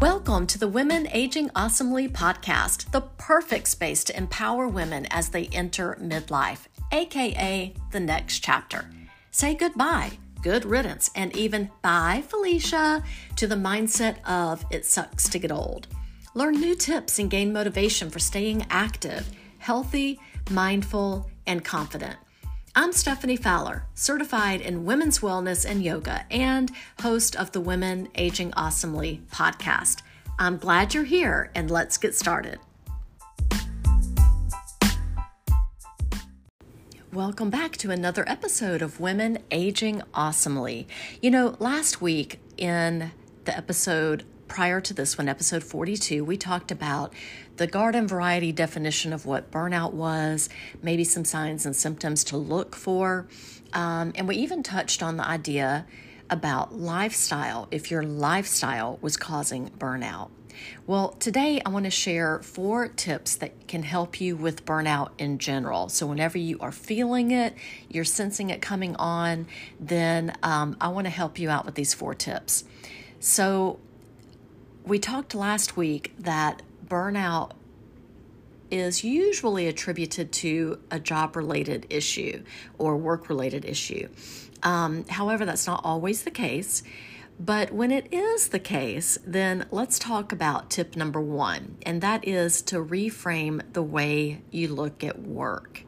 Welcome 0.00 0.46
to 0.48 0.58
the 0.60 0.68
Women 0.68 1.08
Aging 1.10 1.50
Awesomely 1.56 2.08
podcast, 2.08 2.88
the 2.92 3.00
perfect 3.00 3.66
space 3.66 4.04
to 4.04 4.16
empower 4.16 4.68
women 4.68 5.06
as 5.10 5.30
they 5.30 5.46
enter 5.46 5.98
midlife, 6.00 6.68
aka 6.92 7.74
the 7.90 7.98
next 7.98 8.38
chapter. 8.38 8.88
Say 9.32 9.56
goodbye, 9.56 10.12
good 10.40 10.64
riddance, 10.64 11.10
and 11.16 11.36
even 11.36 11.72
bye, 11.82 12.22
Felicia, 12.28 13.02
to 13.34 13.48
the 13.48 13.56
mindset 13.56 14.24
of 14.24 14.64
it 14.70 14.86
sucks 14.86 15.28
to 15.30 15.38
get 15.40 15.50
old. 15.50 15.88
Learn 16.32 16.60
new 16.60 16.76
tips 16.76 17.18
and 17.18 17.28
gain 17.28 17.52
motivation 17.52 18.08
for 18.08 18.20
staying 18.20 18.66
active, 18.70 19.28
healthy, 19.58 20.20
mindful, 20.48 21.28
and 21.48 21.64
confident. 21.64 22.18
I'm 22.80 22.92
Stephanie 22.92 23.34
Fowler, 23.34 23.86
certified 23.96 24.60
in 24.60 24.84
women's 24.84 25.18
wellness 25.18 25.68
and 25.68 25.82
yoga, 25.82 26.24
and 26.30 26.70
host 27.00 27.34
of 27.34 27.50
the 27.50 27.60
Women 27.60 28.06
Aging 28.14 28.52
Awesomely 28.54 29.20
podcast. 29.32 30.02
I'm 30.38 30.58
glad 30.58 30.94
you're 30.94 31.02
here, 31.02 31.50
and 31.56 31.72
let's 31.72 31.98
get 31.98 32.14
started. 32.14 32.60
Welcome 37.12 37.50
back 37.50 37.76
to 37.78 37.90
another 37.90 38.22
episode 38.28 38.80
of 38.80 39.00
Women 39.00 39.38
Aging 39.50 40.00
Awesomely. 40.14 40.86
You 41.20 41.32
know, 41.32 41.56
last 41.58 42.00
week 42.00 42.38
in 42.56 43.10
the 43.44 43.56
episode 43.56 44.22
prior 44.48 44.80
to 44.80 44.94
this 44.94 45.16
one, 45.16 45.28
episode 45.28 45.62
42, 45.62 46.24
we 46.24 46.36
talked 46.36 46.70
about 46.70 47.12
the 47.56 47.66
garden 47.66 48.08
variety 48.08 48.50
definition 48.50 49.12
of 49.12 49.26
what 49.26 49.50
burnout 49.50 49.92
was, 49.92 50.48
maybe 50.82 51.04
some 51.04 51.24
signs 51.24 51.66
and 51.66 51.76
symptoms 51.76 52.24
to 52.24 52.36
look 52.36 52.74
for. 52.74 53.28
Um, 53.72 54.12
and 54.14 54.26
we 54.26 54.36
even 54.36 54.62
touched 54.62 55.02
on 55.02 55.16
the 55.16 55.26
idea 55.26 55.86
about 56.30 56.74
lifestyle, 56.74 57.68
if 57.70 57.90
your 57.90 58.02
lifestyle 58.02 58.98
was 59.00 59.16
causing 59.16 59.70
burnout. 59.70 60.30
Well, 60.86 61.10
today 61.20 61.60
I 61.64 61.68
want 61.68 61.84
to 61.84 61.90
share 61.90 62.40
four 62.40 62.88
tips 62.88 63.36
that 63.36 63.68
can 63.68 63.82
help 63.82 64.20
you 64.20 64.36
with 64.36 64.64
burnout 64.64 65.10
in 65.18 65.38
general. 65.38 65.88
So, 65.88 66.06
whenever 66.06 66.36
you 66.38 66.58
are 66.60 66.72
feeling 66.72 67.30
it, 67.30 67.54
you're 67.88 68.04
sensing 68.04 68.50
it 68.50 68.60
coming 68.60 68.96
on, 68.96 69.46
then 69.78 70.36
um, 70.42 70.76
I 70.80 70.88
want 70.88 71.06
to 71.06 71.10
help 71.10 71.38
you 71.38 71.48
out 71.48 71.64
with 71.64 71.76
these 71.76 71.94
four 71.94 72.14
tips. 72.14 72.64
So, 73.20 73.78
we 74.88 74.98
talked 74.98 75.34
last 75.34 75.76
week 75.76 76.14
that 76.18 76.62
burnout 76.86 77.52
is 78.70 79.04
usually 79.04 79.66
attributed 79.66 80.32
to 80.32 80.78
a 80.90 80.98
job 80.98 81.36
related 81.36 81.86
issue 81.90 82.42
or 82.78 82.96
work 82.96 83.28
related 83.28 83.64
issue. 83.64 84.08
Um, 84.62 85.04
however, 85.08 85.44
that's 85.44 85.66
not 85.66 85.82
always 85.84 86.24
the 86.24 86.30
case. 86.30 86.82
But 87.40 87.72
when 87.72 87.92
it 87.92 88.12
is 88.12 88.48
the 88.48 88.58
case, 88.58 89.16
then 89.24 89.66
let's 89.70 89.98
talk 89.98 90.32
about 90.32 90.70
tip 90.70 90.96
number 90.96 91.20
one, 91.20 91.76
and 91.82 92.00
that 92.00 92.26
is 92.26 92.62
to 92.62 92.84
reframe 92.84 93.62
the 93.72 93.82
way 93.82 94.42
you 94.50 94.66
look 94.68 95.04
at 95.04 95.20
work. 95.20 95.84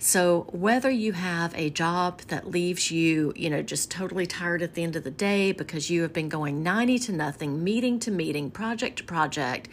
So, 0.00 0.46
whether 0.52 0.90
you 0.90 1.12
have 1.12 1.52
a 1.56 1.70
job 1.70 2.20
that 2.28 2.48
leaves 2.48 2.92
you, 2.92 3.32
you 3.34 3.50
know, 3.50 3.62
just 3.62 3.90
totally 3.90 4.26
tired 4.26 4.62
at 4.62 4.74
the 4.74 4.84
end 4.84 4.94
of 4.94 5.02
the 5.02 5.10
day 5.10 5.50
because 5.50 5.90
you 5.90 6.02
have 6.02 6.12
been 6.12 6.28
going 6.28 6.62
90 6.62 7.00
to 7.00 7.12
nothing, 7.12 7.64
meeting 7.64 7.98
to 8.00 8.12
meeting, 8.12 8.52
project 8.52 8.98
to 8.98 9.04
project, 9.04 9.68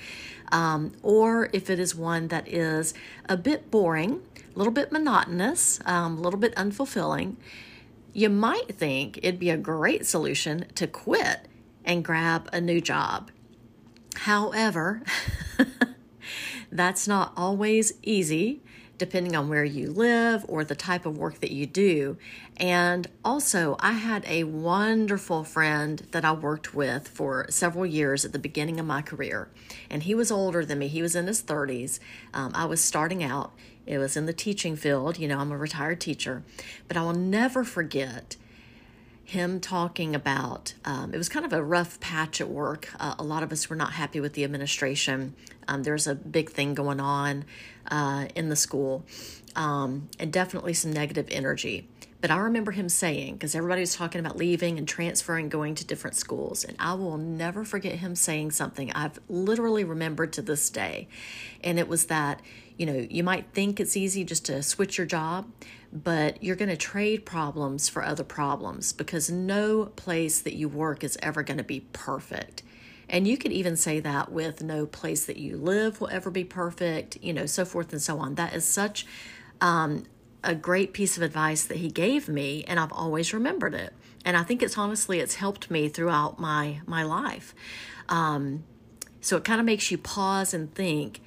um, 0.51 0.93
or 1.03 1.49
if 1.53 1.69
it 1.69 1.77
is 1.77 1.93
one 1.93 2.29
that 2.29 2.47
is 2.47 2.95
a 3.29 3.37
bit 3.37 3.69
boring, 3.69 4.23
a 4.55 4.57
little 4.57 4.73
bit 4.73 4.91
monotonous, 4.91 5.79
um, 5.85 6.17
a 6.17 6.21
little 6.21 6.39
bit 6.39 6.55
unfulfilling, 6.55 7.35
you 8.11 8.27
might 8.27 8.75
think 8.75 9.19
it'd 9.19 9.39
be 9.39 9.51
a 9.51 9.57
great 9.57 10.07
solution 10.07 10.65
to 10.73 10.87
quit 10.87 11.47
and 11.83 12.03
grab 12.03 12.49
a 12.51 12.59
new 12.59 12.81
job. 12.81 13.29
However, 14.15 15.03
that's 16.71 17.07
not 17.07 17.31
always 17.37 17.93
easy 18.01 18.63
depending 18.97 19.35
on 19.35 19.49
where 19.49 19.63
you 19.63 19.91
live 19.91 20.45
or 20.47 20.63
the 20.63 20.75
type 20.75 21.05
of 21.05 21.17
work 21.17 21.39
that 21.41 21.51
you 21.51 21.65
do. 21.65 22.17
And 22.57 23.07
also, 23.23 23.75
I 23.79 23.93
had 23.93 24.25
a 24.27 24.45
wonderful 24.45 25.43
friend 25.43 26.05
that 26.11 26.23
I 26.25 26.31
worked 26.31 26.73
with 26.73 27.07
for 27.07 27.45
several 27.49 27.85
years 27.85 28.25
at 28.25 28.31
the 28.31 28.39
beginning 28.39 28.79
of 28.79 28.85
my 28.85 29.01
career. 29.01 29.49
And 29.89 30.03
he 30.03 30.15
was 30.15 30.31
older 30.31 30.65
than 30.65 30.79
me, 30.79 30.87
he 30.87 31.01
was 31.01 31.15
in 31.15 31.27
his 31.27 31.41
30s. 31.41 31.99
Um, 32.33 32.51
I 32.55 32.65
was 32.65 32.81
starting 32.81 33.23
out. 33.23 33.51
It 33.85 33.97
was 33.97 34.17
in 34.17 34.25
the 34.25 34.33
teaching 34.33 34.75
field. 34.75 35.19
You 35.19 35.27
know, 35.27 35.39
I'm 35.39 35.51
a 35.51 35.57
retired 35.57 36.01
teacher. 36.01 36.43
But 36.87 36.97
I 36.97 37.03
will 37.03 37.13
never 37.13 37.63
forget 37.63 38.35
him 39.25 39.59
talking 39.59 40.13
about 40.15 40.75
um, 40.85 41.13
it 41.13 41.17
was 41.17 41.29
kind 41.29 41.45
of 41.45 41.51
a 41.51 41.63
rough 41.63 41.99
patch 41.99 42.39
at 42.39 42.47
work. 42.47 42.89
Uh, 42.99 43.15
a 43.17 43.23
lot 43.23 43.41
of 43.43 43.51
us 43.51 43.69
were 43.69 43.75
not 43.75 43.93
happy 43.93 44.19
with 44.19 44.33
the 44.33 44.43
administration. 44.43 45.35
Um, 45.67 45.83
there's 45.83 46.05
a 46.05 46.15
big 46.15 46.51
thing 46.51 46.75
going 46.75 46.99
on 46.99 47.43
uh, 47.89 48.27
in 48.35 48.49
the 48.49 48.55
school, 48.55 49.03
um, 49.55 50.09
and 50.19 50.31
definitely 50.31 50.73
some 50.73 50.93
negative 50.93 51.27
energy. 51.31 51.87
But 52.21 52.31
I 52.31 52.37
remember 52.37 52.71
him 52.71 52.89
saying, 52.89 53.33
because 53.33 53.55
everybody 53.55 53.81
was 53.81 53.95
talking 53.95 54.19
about 54.19 54.37
leaving 54.37 54.77
and 54.77 54.87
transferring, 54.87 55.49
going 55.49 55.75
to 55.75 55.85
different 55.85 56.15
schools, 56.15 56.63
and 56.63 56.75
I 56.79 56.93
will 56.93 57.17
never 57.17 57.63
forget 57.63 57.95
him 57.95 58.15
saying 58.15 58.51
something 58.51 58.91
I've 58.93 59.19
literally 59.27 59.83
remembered 59.83 60.33
to 60.33 60.41
this 60.41 60.69
day. 60.69 61.07
And 61.63 61.77
it 61.77 61.87
was 61.87 62.05
that, 62.05 62.41
you 62.77 62.85
know, 62.85 63.05
you 63.09 63.23
might 63.23 63.53
think 63.53 63.79
it's 63.79 63.97
easy 63.97 64.23
just 64.23 64.45
to 64.45 64.63
switch 64.63 64.97
your 64.97 65.05
job, 65.07 65.51
but 65.95 66.43
you're 66.43 66.57
going 66.57 66.69
to 66.69 66.75
trade 66.75 67.25
problems 67.25 67.87
for 67.87 68.03
other 68.03 68.25
problems 68.25 68.91
because 68.91 69.31
no 69.31 69.85
place 69.95 70.41
that 70.41 70.53
you 70.53 70.67
work 70.67 71.05
is 71.05 71.17
ever 71.23 71.41
going 71.41 71.57
to 71.57 71.63
be 71.63 71.79
perfect. 71.93 72.63
And 73.07 73.25
you 73.25 73.37
could 73.37 73.53
even 73.53 73.77
say 73.77 74.01
that 74.01 74.29
with 74.29 74.61
no 74.61 74.85
place 74.85 75.25
that 75.25 75.37
you 75.37 75.55
live 75.55 76.01
will 76.01 76.09
ever 76.09 76.29
be 76.29 76.43
perfect, 76.43 77.17
you 77.21 77.31
know, 77.31 77.45
so 77.45 77.63
forth 77.63 77.93
and 77.93 78.01
so 78.01 78.19
on. 78.19 78.35
That 78.35 78.53
is 78.53 78.65
such 78.65 79.05
um, 79.61 80.03
a 80.43 80.53
great 80.53 80.91
piece 80.91 81.15
of 81.15 81.23
advice 81.23 81.63
that 81.63 81.77
he 81.77 81.89
gave 81.89 82.27
me, 82.27 82.65
and 82.67 82.77
I've 82.77 82.91
always 82.91 83.33
remembered 83.33 83.73
it. 83.73 83.93
And 84.25 84.35
I 84.35 84.43
think 84.43 84.61
it's 84.61 84.77
honestly, 84.77 85.19
it's 85.19 85.35
helped 85.35 85.71
me 85.71 85.87
throughout 85.87 86.39
my 86.39 86.81
my 86.85 87.03
life. 87.03 87.55
Um, 88.09 88.63
so 89.21 89.37
it 89.37 89.43
kind 89.43 89.59
of 89.59 89.65
makes 89.65 89.91
you 89.91 89.97
pause 89.97 90.53
and 90.53 90.73
think: 90.73 91.21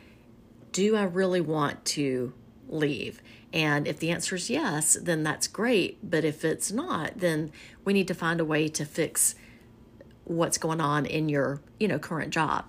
Do 0.72 0.96
I 0.96 1.04
really 1.04 1.40
want 1.40 1.84
to 1.86 2.34
leave? 2.68 3.22
And 3.52 3.86
if 3.86 3.98
the 3.98 4.10
answer 4.10 4.36
is 4.36 4.50
yes, 4.50 4.96
then 5.00 5.22
that's 5.22 5.46
great. 5.46 5.98
But 6.08 6.24
if 6.24 6.44
it's 6.44 6.70
not, 6.70 7.18
then 7.18 7.50
we 7.84 7.92
need 7.92 8.08
to 8.08 8.14
find 8.14 8.40
a 8.40 8.44
way 8.44 8.68
to 8.68 8.84
fix 8.84 9.34
what's 10.24 10.58
going 10.58 10.80
on 10.80 11.06
in 11.06 11.28
your, 11.28 11.60
you 11.80 11.88
know, 11.88 11.98
current 11.98 12.30
job. 12.32 12.66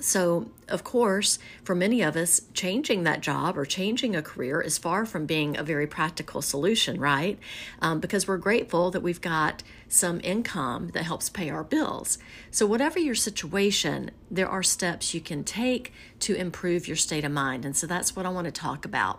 So, 0.00 0.48
of 0.68 0.84
course, 0.84 1.40
for 1.64 1.74
many 1.74 2.02
of 2.02 2.14
us, 2.14 2.42
changing 2.54 3.02
that 3.02 3.20
job 3.20 3.58
or 3.58 3.64
changing 3.64 4.14
a 4.14 4.22
career 4.22 4.60
is 4.60 4.78
far 4.78 5.04
from 5.04 5.26
being 5.26 5.56
a 5.56 5.64
very 5.64 5.88
practical 5.88 6.40
solution, 6.40 7.00
right? 7.00 7.36
Um, 7.82 7.98
because 7.98 8.28
we're 8.28 8.36
grateful 8.36 8.92
that 8.92 9.00
we've 9.00 9.20
got 9.20 9.64
some 9.88 10.20
income 10.22 10.90
that 10.94 11.02
helps 11.02 11.28
pay 11.28 11.50
our 11.50 11.64
bills. 11.64 12.18
So, 12.52 12.64
whatever 12.64 13.00
your 13.00 13.16
situation, 13.16 14.12
there 14.30 14.48
are 14.48 14.62
steps 14.62 15.14
you 15.14 15.20
can 15.20 15.42
take 15.42 15.92
to 16.20 16.34
improve 16.36 16.86
your 16.86 16.96
state 16.96 17.24
of 17.24 17.32
mind. 17.32 17.64
And 17.64 17.76
so, 17.76 17.88
that's 17.88 18.14
what 18.14 18.24
I 18.24 18.28
want 18.28 18.44
to 18.44 18.52
talk 18.52 18.84
about. 18.84 19.18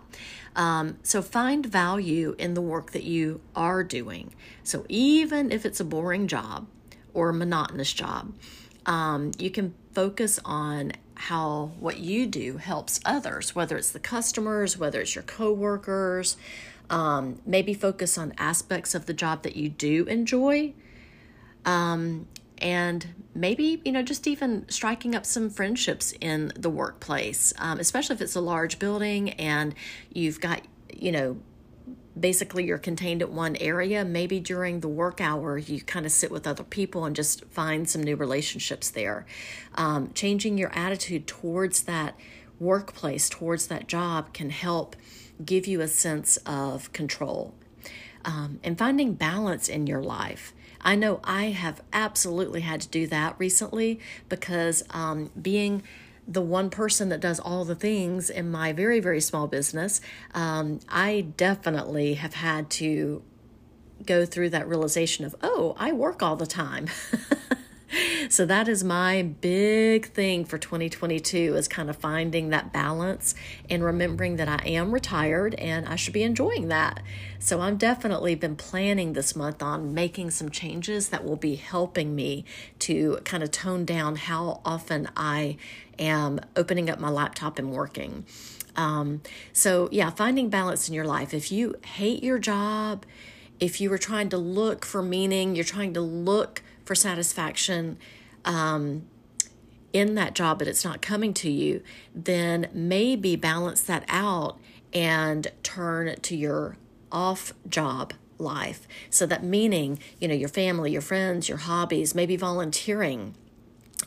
Um, 0.56 0.96
so, 1.02 1.20
find 1.20 1.66
value 1.66 2.34
in 2.38 2.54
the 2.54 2.62
work 2.62 2.92
that 2.92 3.04
you 3.04 3.42
are 3.54 3.84
doing. 3.84 4.34
So, 4.64 4.86
even 4.88 5.52
if 5.52 5.66
it's 5.66 5.80
a 5.80 5.84
boring 5.84 6.26
job 6.26 6.68
or 7.12 7.28
a 7.28 7.34
monotonous 7.34 7.92
job, 7.92 8.32
um, 8.86 9.32
you 9.38 9.50
can 9.50 9.74
focus 9.92 10.38
on 10.44 10.92
how 11.14 11.72
what 11.78 11.98
you 11.98 12.26
do 12.26 12.56
helps 12.56 12.98
others, 13.04 13.54
whether 13.54 13.76
it's 13.76 13.90
the 13.90 14.00
customers, 14.00 14.78
whether 14.78 15.00
it's 15.00 15.14
your 15.14 15.24
coworkers. 15.24 16.36
Um, 16.88 17.40
maybe 17.46 17.72
focus 17.72 18.18
on 18.18 18.32
aspects 18.36 18.94
of 18.94 19.06
the 19.06 19.12
job 19.12 19.42
that 19.44 19.54
you 19.54 19.68
do 19.68 20.06
enjoy. 20.06 20.72
Um, 21.64 22.26
and 22.58 23.06
maybe, 23.34 23.80
you 23.84 23.92
know, 23.92 24.02
just 24.02 24.26
even 24.26 24.68
striking 24.68 25.14
up 25.14 25.24
some 25.24 25.50
friendships 25.50 26.12
in 26.20 26.52
the 26.56 26.70
workplace, 26.70 27.52
um, 27.58 27.78
especially 27.78 28.14
if 28.14 28.22
it's 28.22 28.34
a 28.34 28.40
large 28.40 28.78
building 28.78 29.30
and 29.30 29.74
you've 30.12 30.40
got, 30.40 30.62
you 30.92 31.12
know, 31.12 31.38
basically 32.20 32.64
you're 32.66 32.78
contained 32.78 33.22
at 33.22 33.30
one 33.30 33.56
area, 33.56 34.04
maybe 34.04 34.38
during 34.40 34.80
the 34.80 34.88
work 34.88 35.20
hour, 35.20 35.56
you 35.58 35.80
kind 35.80 36.04
of 36.04 36.12
sit 36.12 36.30
with 36.30 36.46
other 36.46 36.64
people 36.64 37.04
and 37.04 37.16
just 37.16 37.44
find 37.46 37.88
some 37.88 38.02
new 38.02 38.16
relationships 38.16 38.90
there. 38.90 39.26
Um, 39.74 40.10
changing 40.14 40.58
your 40.58 40.70
attitude 40.74 41.26
towards 41.26 41.82
that 41.82 42.14
workplace, 42.58 43.28
towards 43.28 43.68
that 43.68 43.86
job, 43.88 44.32
can 44.32 44.50
help 44.50 44.96
give 45.44 45.66
you 45.66 45.80
a 45.80 45.88
sense 45.88 46.36
of 46.38 46.92
control. 46.92 47.54
Um, 48.24 48.60
and 48.62 48.76
finding 48.76 49.14
balance 49.14 49.68
in 49.68 49.86
your 49.86 50.02
life. 50.02 50.52
I 50.82 50.94
know 50.94 51.20
I 51.24 51.46
have 51.46 51.82
absolutely 51.92 52.60
had 52.60 52.82
to 52.82 52.88
do 52.88 53.06
that 53.06 53.34
recently 53.38 54.00
because 54.28 54.82
um, 54.90 55.30
being 55.40 55.82
the 56.30 56.40
one 56.40 56.70
person 56.70 57.08
that 57.08 57.20
does 57.20 57.40
all 57.40 57.64
the 57.64 57.74
things 57.74 58.30
in 58.30 58.50
my 58.50 58.72
very, 58.72 59.00
very 59.00 59.20
small 59.20 59.48
business, 59.48 60.00
um, 60.32 60.78
I 60.88 61.22
definitely 61.36 62.14
have 62.14 62.34
had 62.34 62.70
to 62.70 63.22
go 64.06 64.24
through 64.24 64.50
that 64.50 64.68
realization 64.68 65.24
of, 65.24 65.34
oh, 65.42 65.74
I 65.76 65.92
work 65.92 66.22
all 66.22 66.36
the 66.36 66.46
time. 66.46 66.86
so 68.28 68.46
that 68.46 68.68
is 68.68 68.84
my 68.84 69.22
big 69.22 70.06
thing 70.06 70.44
for 70.44 70.58
2022 70.58 71.54
is 71.56 71.68
kind 71.68 71.90
of 71.90 71.96
finding 71.96 72.50
that 72.50 72.72
balance 72.72 73.34
and 73.68 73.82
remembering 73.82 74.36
that 74.36 74.48
I 74.48 74.66
am 74.68 74.92
retired 74.92 75.54
and 75.54 75.86
I 75.86 75.96
should 75.96 76.12
be 76.12 76.22
enjoying 76.22 76.68
that. 76.68 77.02
So 77.38 77.60
I'm 77.60 77.76
definitely 77.76 78.34
been 78.34 78.56
planning 78.56 79.12
this 79.12 79.34
month 79.34 79.62
on 79.62 79.94
making 79.94 80.30
some 80.30 80.50
changes 80.50 81.08
that 81.08 81.24
will 81.24 81.36
be 81.36 81.56
helping 81.56 82.14
me 82.14 82.44
to 82.80 83.18
kind 83.24 83.42
of 83.42 83.50
tone 83.50 83.84
down 83.84 84.16
how 84.16 84.60
often 84.64 85.08
I 85.16 85.56
am 85.98 86.40
opening 86.56 86.88
up 86.90 87.00
my 87.00 87.10
laptop 87.10 87.58
and 87.58 87.72
working. 87.72 88.24
Um, 88.76 89.22
so, 89.52 89.88
yeah, 89.90 90.10
finding 90.10 90.48
balance 90.48 90.88
in 90.88 90.94
your 90.94 91.04
life. 91.04 91.34
If 91.34 91.50
you 91.50 91.74
hate 91.84 92.22
your 92.22 92.38
job, 92.38 93.04
if 93.58 93.80
you 93.80 93.90
were 93.90 93.98
trying 93.98 94.28
to 94.30 94.38
look 94.38 94.84
for 94.86 95.02
meaning, 95.02 95.54
you're 95.54 95.64
trying 95.64 95.92
to 95.94 96.00
look 96.00 96.62
for 96.90 96.96
satisfaction 96.96 97.96
um, 98.44 99.06
in 99.92 100.16
that 100.16 100.34
job, 100.34 100.58
but 100.58 100.66
it's 100.66 100.84
not 100.84 101.00
coming 101.00 101.32
to 101.32 101.48
you, 101.48 101.84
then 102.12 102.68
maybe 102.72 103.36
balance 103.36 103.80
that 103.82 104.04
out 104.08 104.58
and 104.92 105.52
turn 105.62 106.16
to 106.20 106.34
your 106.34 106.76
off 107.12 107.52
job 107.68 108.12
life. 108.38 108.88
So 109.08 109.24
that 109.26 109.44
meaning, 109.44 110.00
you 110.18 110.26
know, 110.26 110.34
your 110.34 110.48
family, 110.48 110.90
your 110.90 111.00
friends, 111.00 111.48
your 111.48 111.58
hobbies, 111.58 112.12
maybe 112.12 112.34
volunteering 112.34 113.36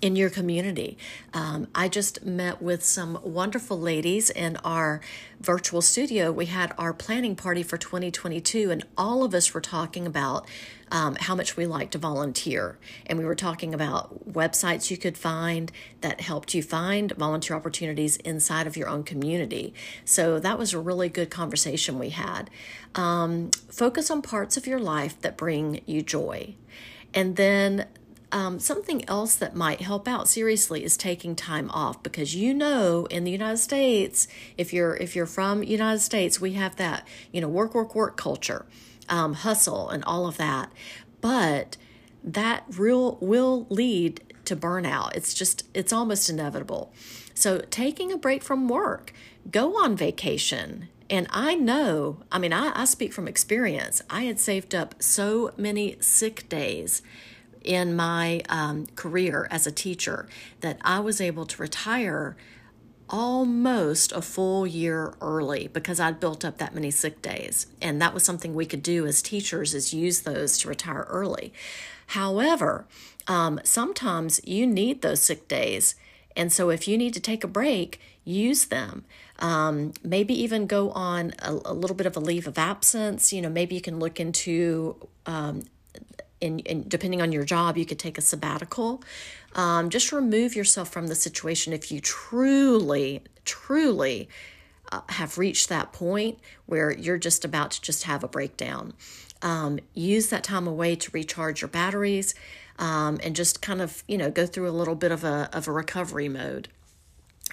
in 0.01 0.17
your 0.17 0.29
community. 0.29 0.97
Um, 1.33 1.67
I 1.73 1.87
just 1.87 2.25
met 2.25 2.61
with 2.61 2.83
some 2.83 3.17
wonderful 3.23 3.79
ladies 3.79 4.29
in 4.29 4.57
our 4.57 4.99
virtual 5.39 5.81
studio. 5.81 6.33
We 6.33 6.47
had 6.47 6.73
our 6.77 6.91
planning 6.91 7.37
party 7.37 7.63
for 7.63 7.77
2022, 7.77 8.71
and 8.71 8.83
all 8.97 9.23
of 9.23 9.33
us 9.33 9.53
were 9.53 9.61
talking 9.61 10.05
about 10.05 10.45
um, 10.93 11.15
how 11.19 11.33
much 11.33 11.57
we 11.57 11.65
like 11.65 11.89
to 11.91 11.97
volunteer. 11.97 12.77
And 13.07 13.17
we 13.17 13.25
were 13.25 13.35
talking 13.35 13.73
about 13.73 14.31
websites 14.31 14.91
you 14.91 14.95
could 14.95 15.17
find 15.17 15.71
that 16.01 16.21
helped 16.21 16.53
you 16.53 16.61
find 16.61 17.11
volunteer 17.13 17.57
opportunities 17.57 18.17
inside 18.17 18.67
of 18.67 18.77
your 18.77 18.87
own 18.87 19.03
community. 19.03 19.73
So 20.05 20.39
that 20.39 20.59
was 20.59 20.71
a 20.71 20.79
really 20.79 21.09
good 21.09 21.31
conversation 21.31 21.97
we 21.97 22.11
had. 22.11 22.51
Um, 22.93 23.49
focus 23.71 24.11
on 24.11 24.21
parts 24.21 24.55
of 24.55 24.67
your 24.67 24.79
life 24.79 25.19
that 25.21 25.35
bring 25.35 25.81
you 25.87 26.03
joy. 26.03 26.53
And 27.11 27.37
then 27.37 27.87
um, 28.31 28.59
something 28.59 29.07
else 29.09 29.35
that 29.35 29.55
might 29.55 29.81
help 29.81 30.07
out 30.07 30.27
seriously 30.27 30.83
is 30.83 30.95
taking 30.95 31.35
time 31.35 31.71
off 31.71 32.03
because 32.03 32.35
you 32.35 32.53
know 32.53 33.05
in 33.05 33.23
the 33.23 33.31
United 33.31 33.57
States, 33.57 34.27
if 34.57 34.73
you're 34.73 34.95
if 34.95 35.15
you're 35.15 35.27
from 35.27 35.63
United 35.63 35.99
States, 35.99 36.41
we 36.41 36.53
have 36.53 36.75
that 36.77 37.07
you 37.31 37.41
know 37.41 37.47
work 37.47 37.75
work 37.75 37.93
work 37.93 38.17
culture, 38.17 38.65
um, 39.09 39.33
hustle 39.33 39.89
and 39.89 40.03
all 40.05 40.27
of 40.27 40.37
that, 40.37 40.71
but 41.21 41.77
that 42.23 42.63
real 42.69 43.17
will 43.21 43.67
lead 43.69 44.21
to 44.45 44.55
burnout. 44.55 45.15
It's 45.15 45.33
just 45.33 45.67
it's 45.73 45.93
almost 45.93 46.29
inevitable. 46.29 46.93
So 47.33 47.59
taking 47.69 48.11
a 48.11 48.17
break 48.17 48.43
from 48.43 48.67
work, 48.67 49.13
go 49.49 49.77
on 49.83 49.95
vacation. 49.95 50.89
And 51.09 51.27
I 51.29 51.55
know, 51.55 52.23
I 52.31 52.39
mean, 52.39 52.53
I, 52.53 52.71
I 52.73 52.85
speak 52.85 53.13
from 53.13 53.27
experience. 53.27 54.01
I 54.09 54.23
had 54.23 54.39
saved 54.39 54.73
up 54.73 54.95
so 55.01 55.51
many 55.57 55.97
sick 55.99 56.47
days 56.49 57.01
in 57.63 57.95
my 57.95 58.41
um, 58.49 58.87
career 58.95 59.47
as 59.51 59.67
a 59.67 59.71
teacher 59.71 60.27
that 60.61 60.79
I 60.81 60.99
was 60.99 61.21
able 61.21 61.45
to 61.45 61.61
retire 61.61 62.35
almost 63.13 64.11
a 64.11 64.23
full 64.23 64.65
year 64.65 65.13
early 65.21 65.67
because 65.71 65.99
I'd 65.99 66.19
built 66.19 66.43
up 66.43 66.57
that 66.57 66.73
many 66.73 66.89
sick 66.89 67.21
days. 67.21 67.67
And 67.79 68.01
that 68.01 68.11
was 68.11 68.23
something 68.23 68.55
we 68.55 68.65
could 68.65 68.81
do 68.81 69.05
as 69.05 69.21
teachers 69.21 69.75
is 69.75 69.93
use 69.93 70.21
those 70.21 70.57
to 70.57 70.67
retire 70.67 71.05
early. 71.07 71.53
However, 72.07 72.87
um, 73.27 73.59
sometimes 73.63 74.41
you 74.45 74.65
need 74.65 75.03
those 75.03 75.21
sick 75.21 75.47
days. 75.47 75.93
And 76.35 76.51
so 76.51 76.71
if 76.71 76.87
you 76.87 76.97
need 76.97 77.13
to 77.13 77.19
take 77.19 77.43
a 77.43 77.47
break, 77.47 78.01
use 78.25 78.65
them. 78.65 79.05
Um, 79.37 79.93
maybe 80.03 80.33
even 80.41 80.65
go 80.65 80.89
on 80.91 81.33
a, 81.37 81.51
a, 81.65 81.73
little 81.73 81.95
bit 81.95 82.07
of 82.07 82.17
a 82.17 82.19
leave 82.19 82.47
of 82.47 82.57
absence. 82.57 83.31
You 83.31 83.43
know, 83.43 83.49
maybe 83.49 83.75
you 83.75 83.81
can 83.81 83.99
look 83.99 84.19
into 84.19 84.95
um, 85.27 85.63
and, 86.43 86.89
depending 86.89 87.21
on 87.21 87.31
your 87.31 87.45
job, 87.45 87.77
you 87.77 87.85
could 87.85 87.99
take 87.99 88.17
a 88.17 88.21
sabbatical. 88.21 89.03
Um, 89.55 89.89
just 89.89 90.11
remove 90.11 90.55
yourself 90.55 90.89
from 90.89 91.07
the 91.07 91.15
situation 91.15 91.73
if 91.73 91.91
you 91.91 92.01
truly, 92.01 93.21
truly 93.45 94.29
uh, 94.91 95.01
have 95.09 95.37
reached 95.37 95.69
that 95.69 95.93
point 95.93 96.39
where 96.65 96.91
you're 96.91 97.17
just 97.17 97.45
about 97.45 97.71
to 97.71 97.81
just 97.81 98.03
have 98.03 98.23
a 98.23 98.27
breakdown. 98.27 98.93
Um, 99.41 99.79
use 99.93 100.29
that 100.29 100.43
time 100.43 100.67
away 100.67 100.95
to 100.95 101.11
recharge 101.11 101.61
your 101.61 101.67
batteries 101.67 102.35
um, 102.79 103.19
and 103.23 103.35
just 103.35 103.61
kind 103.61 103.81
of, 103.81 104.03
you 104.07 104.17
know, 104.17 104.31
go 104.31 104.45
through 104.45 104.69
a 104.69 104.71
little 104.71 104.95
bit 104.95 105.11
of 105.11 105.23
a, 105.23 105.49
of 105.51 105.67
a 105.67 105.71
recovery 105.71 106.29
mode. 106.29 106.69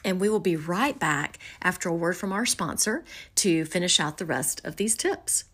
And 0.05 0.21
we 0.21 0.29
will 0.29 0.41
be 0.41 0.57
right 0.57 0.99
back 0.99 1.39
after 1.61 1.89
a 1.89 1.95
word 1.95 2.17
from 2.17 2.33
our 2.33 2.47
sponsor 2.47 3.05
to 3.37 3.65
finish 3.65 4.01
out 4.01 4.19
the 4.19 4.25
rest 4.25 4.65
of 4.65 4.77
these 4.77 4.97
tips. 4.97 5.45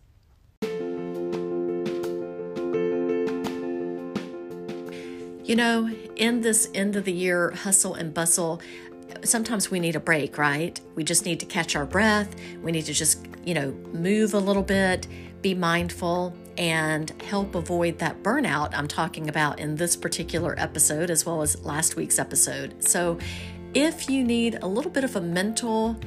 You 5.47 5.55
know, 5.55 5.89
in 6.17 6.41
this 6.41 6.69
end 6.75 6.97
of 6.97 7.05
the 7.05 7.13
year 7.13 7.51
hustle 7.51 7.93
and 7.93 8.13
bustle, 8.13 8.61
sometimes 9.23 9.71
we 9.71 9.79
need 9.79 9.95
a 9.95 9.99
break, 10.01 10.37
right? 10.37 10.77
We 10.95 11.05
just 11.05 11.23
need 11.23 11.39
to 11.39 11.45
catch 11.45 11.73
our 11.73 11.85
breath. 11.85 12.35
We 12.61 12.73
need 12.73 12.83
to 12.83 12.93
just, 12.93 13.25
you 13.45 13.53
know, 13.53 13.71
move 13.93 14.33
a 14.33 14.39
little 14.39 14.61
bit, 14.61 15.07
be 15.41 15.53
mindful, 15.53 16.35
and 16.57 17.09
help 17.21 17.55
avoid 17.55 17.97
that 17.99 18.21
burnout 18.23 18.71
I'm 18.73 18.89
talking 18.89 19.29
about 19.29 19.57
in 19.57 19.77
this 19.77 19.95
particular 19.95 20.53
episode 20.57 21.09
as 21.09 21.25
well 21.25 21.41
as 21.41 21.63
last 21.63 21.95
week's 21.95 22.19
episode. 22.19 22.83
So, 22.83 23.17
if 23.73 24.09
you 24.09 24.25
need 24.25 24.59
a 24.61 24.67
little 24.67 24.91
bit 24.91 25.05
of 25.05 25.15
a 25.15 25.21
mental 25.21 25.97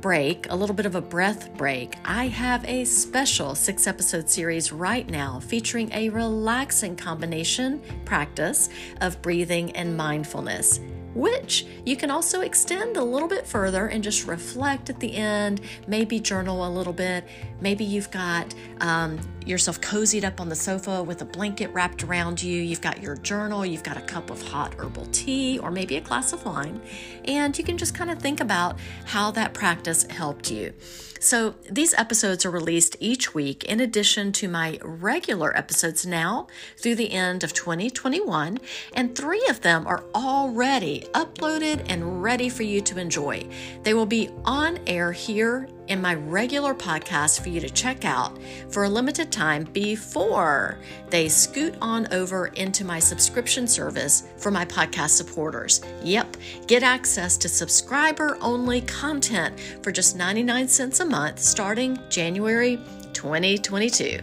break, 0.00 0.46
a 0.50 0.56
little 0.56 0.74
bit 0.74 0.86
of 0.86 0.94
a 0.94 1.00
breath 1.00 1.52
break, 1.56 1.96
I 2.04 2.28
have 2.28 2.64
a 2.64 2.84
special 2.84 3.54
six 3.54 3.86
episode 3.86 4.28
series 4.30 4.72
right 4.72 5.08
now 5.08 5.40
featuring 5.40 5.92
a 5.92 6.08
relaxing 6.08 6.96
combination 6.96 7.82
practice 8.04 8.68
of 9.00 9.20
breathing 9.22 9.72
and 9.72 9.96
mindfulness 9.96 10.80
which 11.14 11.66
you 11.84 11.96
can 11.96 12.10
also 12.10 12.42
extend 12.42 12.96
a 12.96 13.02
little 13.02 13.28
bit 13.28 13.46
further 13.46 13.86
and 13.86 14.02
just 14.02 14.26
reflect 14.26 14.90
at 14.90 15.00
the 15.00 15.14
end, 15.14 15.60
maybe 15.86 16.20
journal 16.20 16.66
a 16.66 16.70
little 16.70 16.92
bit. 16.92 17.24
Maybe 17.60 17.84
you've 17.84 18.10
got 18.10 18.54
um, 18.80 19.18
yourself 19.44 19.80
cozied 19.80 20.24
up 20.24 20.40
on 20.40 20.48
the 20.48 20.54
sofa 20.54 21.02
with 21.02 21.22
a 21.22 21.24
blanket 21.24 21.72
wrapped 21.72 22.04
around 22.04 22.42
you. 22.42 22.60
You've 22.60 22.80
got 22.80 23.02
your 23.02 23.16
journal, 23.16 23.64
you've 23.64 23.82
got 23.82 23.96
a 23.96 24.02
cup 24.02 24.30
of 24.30 24.40
hot 24.42 24.74
herbal 24.78 25.06
tea, 25.06 25.58
or 25.58 25.70
maybe 25.70 25.96
a 25.96 26.00
glass 26.00 26.32
of 26.32 26.44
wine. 26.44 26.80
And 27.24 27.56
you 27.58 27.64
can 27.64 27.78
just 27.78 27.94
kind 27.94 28.10
of 28.10 28.18
think 28.18 28.40
about 28.40 28.78
how 29.06 29.30
that 29.32 29.54
practice 29.54 30.04
helped 30.04 30.50
you. 30.50 30.72
So, 31.20 31.54
these 31.70 31.94
episodes 31.94 32.44
are 32.44 32.50
released 32.50 32.96
each 33.00 33.34
week 33.34 33.64
in 33.64 33.80
addition 33.80 34.32
to 34.32 34.48
my 34.48 34.78
regular 34.82 35.56
episodes 35.56 36.06
now 36.06 36.46
through 36.76 36.94
the 36.94 37.12
end 37.12 37.42
of 37.42 37.52
2021, 37.52 38.58
and 38.94 39.16
three 39.16 39.44
of 39.48 39.62
them 39.62 39.86
are 39.86 40.04
already 40.14 41.06
uploaded 41.14 41.84
and 41.88 42.22
ready 42.22 42.48
for 42.48 42.62
you 42.62 42.80
to 42.82 42.98
enjoy. 42.98 43.48
They 43.82 43.94
will 43.94 44.06
be 44.06 44.30
on 44.44 44.78
air 44.86 45.12
here 45.12 45.68
in 45.88 46.00
my 46.00 46.14
regular 46.14 46.74
podcast 46.74 47.40
for 47.40 47.48
you 47.48 47.60
to 47.60 47.68
check 47.68 48.04
out 48.04 48.38
for 48.70 48.84
a 48.84 48.88
limited 48.88 49.32
time 49.32 49.64
before 49.72 50.78
they 51.10 51.28
scoot 51.28 51.74
on 51.80 52.12
over 52.12 52.48
into 52.48 52.84
my 52.84 52.98
subscription 52.98 53.66
service 53.66 54.28
for 54.36 54.50
my 54.50 54.64
podcast 54.64 55.10
supporters. 55.10 55.80
Yep, 56.02 56.36
get 56.66 56.82
access 56.82 57.36
to 57.38 57.48
subscriber 57.48 58.38
only 58.40 58.82
content 58.82 59.58
for 59.82 59.90
just 59.90 60.16
99 60.16 60.68
cents 60.68 61.00
a 61.00 61.04
month 61.04 61.38
starting 61.38 61.98
January 62.08 62.78
2022. 63.12 64.20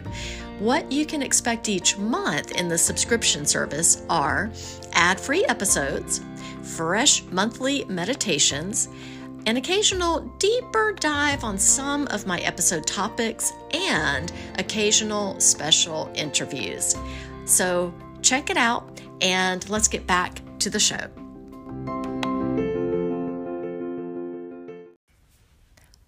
What 0.58 0.90
you 0.90 1.04
can 1.04 1.20
expect 1.20 1.68
each 1.68 1.98
month 1.98 2.52
in 2.52 2.68
the 2.68 2.78
subscription 2.78 3.44
service 3.44 4.02
are 4.08 4.50
ad 4.92 5.20
free 5.20 5.44
episodes, 5.44 6.22
fresh 6.62 7.22
monthly 7.24 7.84
meditations 7.84 8.88
an 9.46 9.56
occasional 9.56 10.20
deeper 10.38 10.92
dive 10.92 11.44
on 11.44 11.56
some 11.56 12.06
of 12.08 12.26
my 12.26 12.40
episode 12.40 12.86
topics, 12.86 13.52
and 13.72 14.32
occasional 14.58 15.38
special 15.40 16.10
interviews. 16.14 16.94
So 17.44 17.94
check 18.22 18.50
it 18.50 18.56
out 18.56 19.00
and 19.20 19.68
let's 19.70 19.88
get 19.88 20.06
back 20.06 20.40
to 20.58 20.68
the 20.68 20.80
show. 20.80 21.08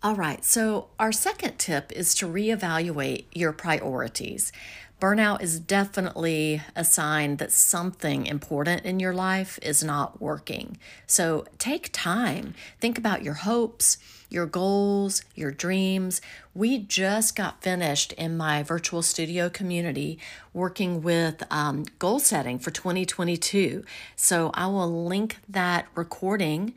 All 0.00 0.14
right, 0.14 0.44
so 0.44 0.90
our 1.00 1.10
second 1.10 1.58
tip 1.58 1.90
is 1.90 2.14
to 2.16 2.28
reevaluate 2.28 3.24
your 3.32 3.52
priorities. 3.52 4.52
Burnout 5.00 5.42
is 5.42 5.58
definitely 5.58 6.62
a 6.76 6.84
sign 6.84 7.38
that 7.38 7.50
something 7.50 8.24
important 8.26 8.84
in 8.84 9.00
your 9.00 9.12
life 9.12 9.58
is 9.60 9.82
not 9.82 10.22
working. 10.22 10.78
So 11.08 11.46
take 11.58 11.90
time, 11.92 12.54
think 12.80 12.96
about 12.96 13.24
your 13.24 13.34
hopes, 13.34 13.98
your 14.30 14.46
goals, 14.46 15.22
your 15.34 15.50
dreams. 15.50 16.20
We 16.54 16.78
just 16.78 17.34
got 17.34 17.64
finished 17.64 18.12
in 18.12 18.36
my 18.36 18.62
virtual 18.62 19.02
studio 19.02 19.48
community 19.50 20.20
working 20.52 21.02
with 21.02 21.42
um, 21.50 21.86
goal 21.98 22.20
setting 22.20 22.60
for 22.60 22.70
2022. 22.70 23.82
So 24.14 24.52
I 24.54 24.68
will 24.68 25.06
link 25.06 25.38
that 25.48 25.88
recording 25.96 26.74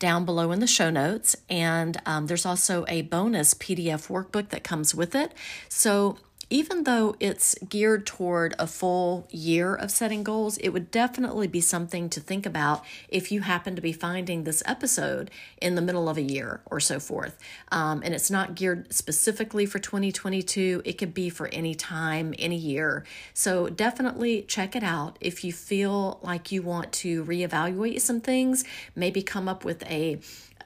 down 0.00 0.24
below 0.24 0.50
in 0.50 0.58
the 0.58 0.66
show 0.66 0.90
notes. 0.90 1.36
And 1.48 2.02
um, 2.04 2.26
there's 2.26 2.44
also 2.44 2.84
a 2.88 3.02
bonus 3.02 3.54
PDF 3.54 4.08
workbook 4.08 4.48
that 4.48 4.64
comes 4.64 4.92
with 4.92 5.14
it. 5.14 5.32
So 5.68 6.16
even 6.50 6.82
though 6.82 7.14
it's 7.20 7.54
geared 7.68 8.04
toward 8.04 8.54
a 8.58 8.66
full 8.66 9.26
year 9.30 9.74
of 9.74 9.90
setting 9.90 10.24
goals, 10.24 10.58
it 10.58 10.70
would 10.70 10.90
definitely 10.90 11.46
be 11.46 11.60
something 11.60 12.10
to 12.10 12.18
think 12.18 12.44
about 12.44 12.84
if 13.08 13.30
you 13.30 13.42
happen 13.42 13.76
to 13.76 13.82
be 13.82 13.92
finding 13.92 14.42
this 14.42 14.60
episode 14.66 15.30
in 15.62 15.76
the 15.76 15.82
middle 15.82 16.08
of 16.08 16.18
a 16.18 16.22
year 16.22 16.60
or 16.66 16.80
so 16.80 16.98
forth. 16.98 17.38
Um, 17.70 18.02
and 18.04 18.12
it's 18.12 18.30
not 18.30 18.56
geared 18.56 18.92
specifically 18.92 19.64
for 19.64 19.78
2022, 19.78 20.82
it 20.84 20.94
could 20.94 21.14
be 21.14 21.30
for 21.30 21.46
any 21.48 21.74
time, 21.74 22.34
any 22.36 22.56
year. 22.56 23.04
So 23.32 23.68
definitely 23.68 24.42
check 24.42 24.74
it 24.74 24.82
out. 24.82 25.16
If 25.20 25.44
you 25.44 25.52
feel 25.52 26.18
like 26.22 26.50
you 26.50 26.62
want 26.62 26.92
to 26.94 27.24
reevaluate 27.24 28.00
some 28.00 28.20
things, 28.20 28.64
maybe 28.96 29.22
come 29.22 29.48
up 29.48 29.64
with 29.64 29.84
a 29.84 30.18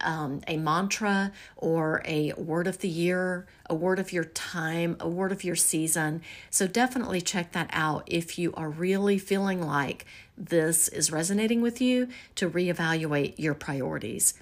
um, 0.04 0.40
a 0.46 0.56
mantra 0.56 1.32
or 1.56 2.02
a 2.04 2.32
word 2.34 2.66
of 2.66 2.78
the 2.78 2.88
year, 2.88 3.46
a 3.68 3.74
word 3.74 3.98
of 3.98 4.12
your 4.12 4.24
time, 4.24 4.96
a 5.00 5.08
word 5.08 5.32
of 5.32 5.42
your 5.42 5.56
season. 5.56 6.22
So 6.50 6.66
definitely 6.66 7.20
check 7.20 7.52
that 7.52 7.70
out 7.72 8.04
if 8.06 8.38
you 8.38 8.52
are 8.54 8.68
really 8.68 9.18
feeling 9.18 9.60
like 9.60 10.06
this 10.36 10.88
is 10.88 11.12
resonating 11.12 11.62
with 11.62 11.80
you 11.80 12.08
to 12.36 12.50
reevaluate 12.50 13.34
your 13.38 13.54
priorities. 13.54 14.34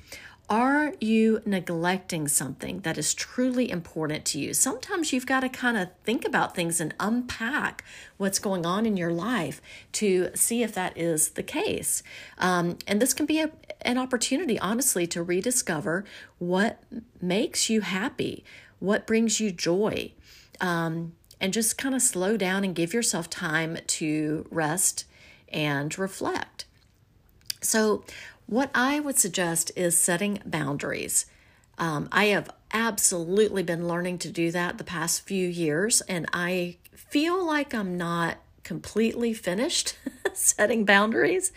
Are 0.52 0.92
you 1.00 1.40
neglecting 1.46 2.28
something 2.28 2.80
that 2.80 2.98
is 2.98 3.14
truly 3.14 3.70
important 3.70 4.26
to 4.26 4.38
you? 4.38 4.52
Sometimes 4.52 5.10
you've 5.10 5.24
got 5.24 5.40
to 5.40 5.48
kind 5.48 5.78
of 5.78 5.88
think 6.04 6.26
about 6.26 6.54
things 6.54 6.78
and 6.78 6.94
unpack 7.00 7.82
what's 8.18 8.38
going 8.38 8.66
on 8.66 8.84
in 8.84 8.98
your 8.98 9.14
life 9.14 9.62
to 9.92 10.28
see 10.34 10.62
if 10.62 10.74
that 10.74 10.94
is 10.94 11.30
the 11.30 11.42
case. 11.42 12.02
Um, 12.36 12.76
and 12.86 13.00
this 13.00 13.14
can 13.14 13.24
be 13.24 13.40
a, 13.40 13.50
an 13.80 13.96
opportunity, 13.96 14.58
honestly, 14.58 15.06
to 15.06 15.22
rediscover 15.22 16.04
what 16.38 16.82
makes 17.18 17.70
you 17.70 17.80
happy, 17.80 18.44
what 18.78 19.06
brings 19.06 19.40
you 19.40 19.52
joy, 19.52 20.12
um, 20.60 21.14
and 21.40 21.54
just 21.54 21.78
kind 21.78 21.94
of 21.94 22.02
slow 22.02 22.36
down 22.36 22.62
and 22.62 22.74
give 22.74 22.92
yourself 22.92 23.30
time 23.30 23.78
to 23.86 24.46
rest 24.50 25.06
and 25.48 25.98
reflect. 25.98 26.66
So, 27.62 28.04
what 28.52 28.70
I 28.74 29.00
would 29.00 29.18
suggest 29.18 29.72
is 29.76 29.96
setting 29.96 30.38
boundaries. 30.44 31.24
Um, 31.78 32.10
I 32.12 32.26
have 32.26 32.50
absolutely 32.74 33.62
been 33.62 33.88
learning 33.88 34.18
to 34.18 34.30
do 34.30 34.50
that 34.50 34.76
the 34.76 34.84
past 34.84 35.22
few 35.22 35.48
years, 35.48 36.02
and 36.02 36.26
I 36.34 36.76
feel 36.92 37.42
like 37.42 37.74
I'm 37.74 37.96
not 37.96 38.36
completely 38.62 39.32
finished 39.32 39.96
setting 40.34 40.84
boundaries. 40.84 41.50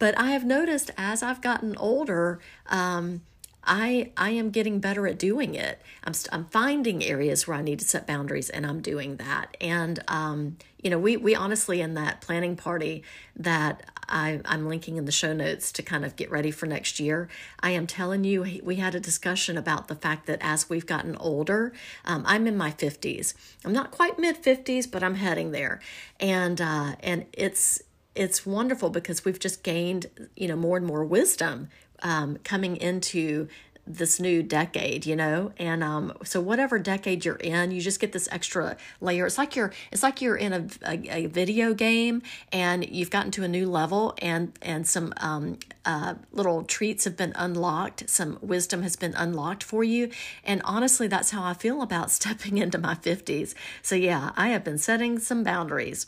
But 0.00 0.18
I 0.18 0.32
have 0.32 0.44
noticed 0.44 0.90
as 0.98 1.22
I've 1.22 1.40
gotten 1.40 1.76
older, 1.76 2.40
um, 2.66 3.22
I 3.66 4.10
I 4.16 4.30
am 4.30 4.50
getting 4.50 4.80
better 4.80 5.06
at 5.06 5.18
doing 5.18 5.54
it. 5.54 5.80
I'm 6.04 6.12
i 6.12 6.34
I'm 6.34 6.44
finding 6.46 7.02
areas 7.02 7.46
where 7.46 7.56
I 7.56 7.62
need 7.62 7.78
to 7.80 7.84
set 7.84 8.06
boundaries, 8.06 8.50
and 8.50 8.66
I'm 8.66 8.80
doing 8.80 9.16
that. 9.16 9.56
And 9.60 10.02
um, 10.08 10.56
you 10.82 10.90
know, 10.90 10.98
we 10.98 11.16
we 11.16 11.34
honestly 11.34 11.80
in 11.80 11.94
that 11.94 12.20
planning 12.20 12.56
party 12.56 13.02
that 13.36 13.82
I 14.08 14.40
I'm 14.44 14.68
linking 14.68 14.96
in 14.96 15.04
the 15.04 15.12
show 15.12 15.32
notes 15.32 15.72
to 15.72 15.82
kind 15.82 16.04
of 16.04 16.16
get 16.16 16.30
ready 16.30 16.50
for 16.50 16.66
next 16.66 17.00
year. 17.00 17.28
I 17.60 17.70
am 17.70 17.86
telling 17.86 18.24
you, 18.24 18.60
we 18.62 18.76
had 18.76 18.94
a 18.94 19.00
discussion 19.00 19.56
about 19.56 19.88
the 19.88 19.94
fact 19.94 20.26
that 20.26 20.38
as 20.42 20.68
we've 20.68 20.86
gotten 20.86 21.16
older, 21.16 21.72
um, 22.04 22.22
I'm 22.26 22.46
in 22.46 22.56
my 22.56 22.70
50s. 22.70 23.34
I'm 23.64 23.72
not 23.72 23.90
quite 23.90 24.18
mid 24.18 24.42
50s, 24.42 24.90
but 24.90 25.02
I'm 25.02 25.16
heading 25.16 25.52
there, 25.52 25.80
and 26.20 26.60
uh, 26.60 26.96
and 27.00 27.26
it's 27.32 27.82
it's 28.14 28.46
wonderful 28.46 28.90
because 28.90 29.24
we've 29.24 29.40
just 29.40 29.62
gained 29.62 30.06
you 30.36 30.48
know 30.48 30.56
more 30.56 30.76
and 30.76 30.86
more 30.86 31.04
wisdom 31.04 31.68
um, 32.04 32.38
coming 32.44 32.76
into 32.76 33.48
this 33.86 34.18
new 34.18 34.42
decade 34.42 35.04
you 35.04 35.14
know? 35.16 35.52
And 35.58 35.82
um 35.84 36.12
so 36.24 36.40
whatever 36.40 36.78
decade 36.78 37.24
you're 37.24 37.36
in 37.36 37.70
you 37.70 37.80
just 37.80 38.00
get 38.00 38.12
this 38.12 38.28
extra 38.32 38.76
layer. 39.00 39.26
It's 39.26 39.38
like 39.38 39.56
you're 39.56 39.72
it's 39.92 40.02
like 40.02 40.22
you're 40.22 40.36
in 40.36 40.52
a, 40.52 40.66
a, 40.86 41.24
a 41.24 41.26
video 41.26 41.74
game 41.74 42.22
and 42.52 42.88
you've 42.88 43.10
gotten 43.10 43.30
to 43.32 43.44
a 43.44 43.48
new 43.48 43.68
level 43.68 44.14
and 44.18 44.52
and 44.62 44.86
some 44.86 45.12
um 45.18 45.58
uh 45.84 46.14
little 46.32 46.62
treats 46.64 47.04
have 47.04 47.16
been 47.16 47.32
unlocked. 47.36 48.08
Some 48.08 48.38
wisdom 48.40 48.82
has 48.82 48.96
been 48.96 49.14
unlocked 49.14 49.62
for 49.62 49.84
you. 49.84 50.10
And 50.44 50.62
honestly 50.64 51.08
that's 51.08 51.30
how 51.30 51.44
i 51.44 51.52
feel 51.54 51.82
about 51.82 52.10
stepping 52.24 52.58
into 52.58 52.78
my 52.78 52.94
50s 52.94 53.54
so 53.82 53.94
yeah 53.94 54.30
i 54.36 54.48
have 54.48 54.64
been 54.64 54.78
setting 54.78 55.18
some 55.18 55.44
boundaries 55.44 56.06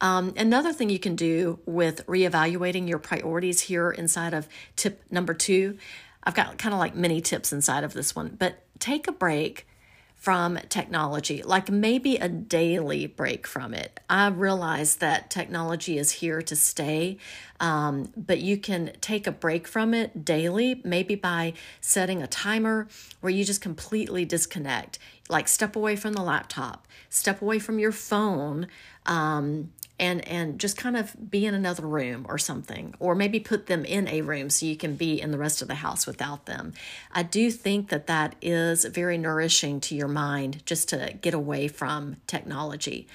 um, 0.00 0.34
another 0.36 0.72
thing 0.72 0.90
you 0.90 0.98
can 0.98 1.16
do 1.16 1.58
with 1.66 2.06
reevaluating 2.06 2.88
your 2.88 2.98
priorities 2.98 3.62
here 3.62 3.90
inside 3.90 4.34
of 4.34 4.48
tip 4.76 5.02
number 5.10 5.34
two, 5.34 5.78
I've 6.22 6.34
got 6.34 6.58
kind 6.58 6.74
of 6.74 6.78
like 6.78 6.94
mini 6.94 7.20
tips 7.20 7.52
inside 7.52 7.84
of 7.84 7.94
this 7.94 8.14
one, 8.14 8.36
but 8.38 8.62
take 8.78 9.08
a 9.08 9.12
break 9.12 9.66
from 10.18 10.58
technology, 10.68 11.44
like 11.44 11.70
maybe 11.70 12.16
a 12.16 12.28
daily 12.28 13.06
break 13.06 13.46
from 13.46 13.72
it. 13.72 14.00
I 14.10 14.26
realize 14.28 14.96
that 14.96 15.30
technology 15.30 15.96
is 15.96 16.10
here 16.10 16.42
to 16.42 16.56
stay, 16.56 17.18
um, 17.60 18.12
but 18.16 18.40
you 18.40 18.58
can 18.58 18.90
take 19.00 19.28
a 19.28 19.32
break 19.32 19.68
from 19.68 19.94
it 19.94 20.24
daily, 20.24 20.80
maybe 20.84 21.14
by 21.14 21.52
setting 21.80 22.20
a 22.20 22.26
timer 22.26 22.88
where 23.20 23.32
you 23.32 23.44
just 23.44 23.60
completely 23.60 24.24
disconnect. 24.24 24.98
Like 25.28 25.46
step 25.46 25.76
away 25.76 25.94
from 25.94 26.14
the 26.14 26.22
laptop, 26.22 26.88
step 27.08 27.40
away 27.40 27.60
from 27.60 27.78
your 27.78 27.92
phone. 27.92 28.66
Um, 29.06 29.70
and 29.98 30.26
and 30.28 30.58
just 30.58 30.76
kind 30.76 30.96
of 30.96 31.30
be 31.30 31.46
in 31.46 31.54
another 31.54 31.86
room 31.86 32.26
or 32.28 32.38
something 32.38 32.94
or 32.98 33.14
maybe 33.14 33.40
put 33.40 33.66
them 33.66 33.84
in 33.84 34.08
a 34.08 34.22
room 34.22 34.50
so 34.50 34.66
you 34.66 34.76
can 34.76 34.94
be 34.94 35.20
in 35.20 35.30
the 35.30 35.38
rest 35.38 35.62
of 35.62 35.68
the 35.68 35.76
house 35.76 36.06
without 36.06 36.46
them. 36.46 36.72
I 37.12 37.22
do 37.22 37.50
think 37.50 37.88
that 37.88 38.06
that 38.06 38.36
is 38.40 38.84
very 38.84 39.18
nourishing 39.18 39.80
to 39.82 39.94
your 39.94 40.08
mind 40.08 40.64
just 40.66 40.88
to 40.90 41.14
get 41.20 41.34
away 41.34 41.68
from 41.68 42.16
technology. 42.26 43.08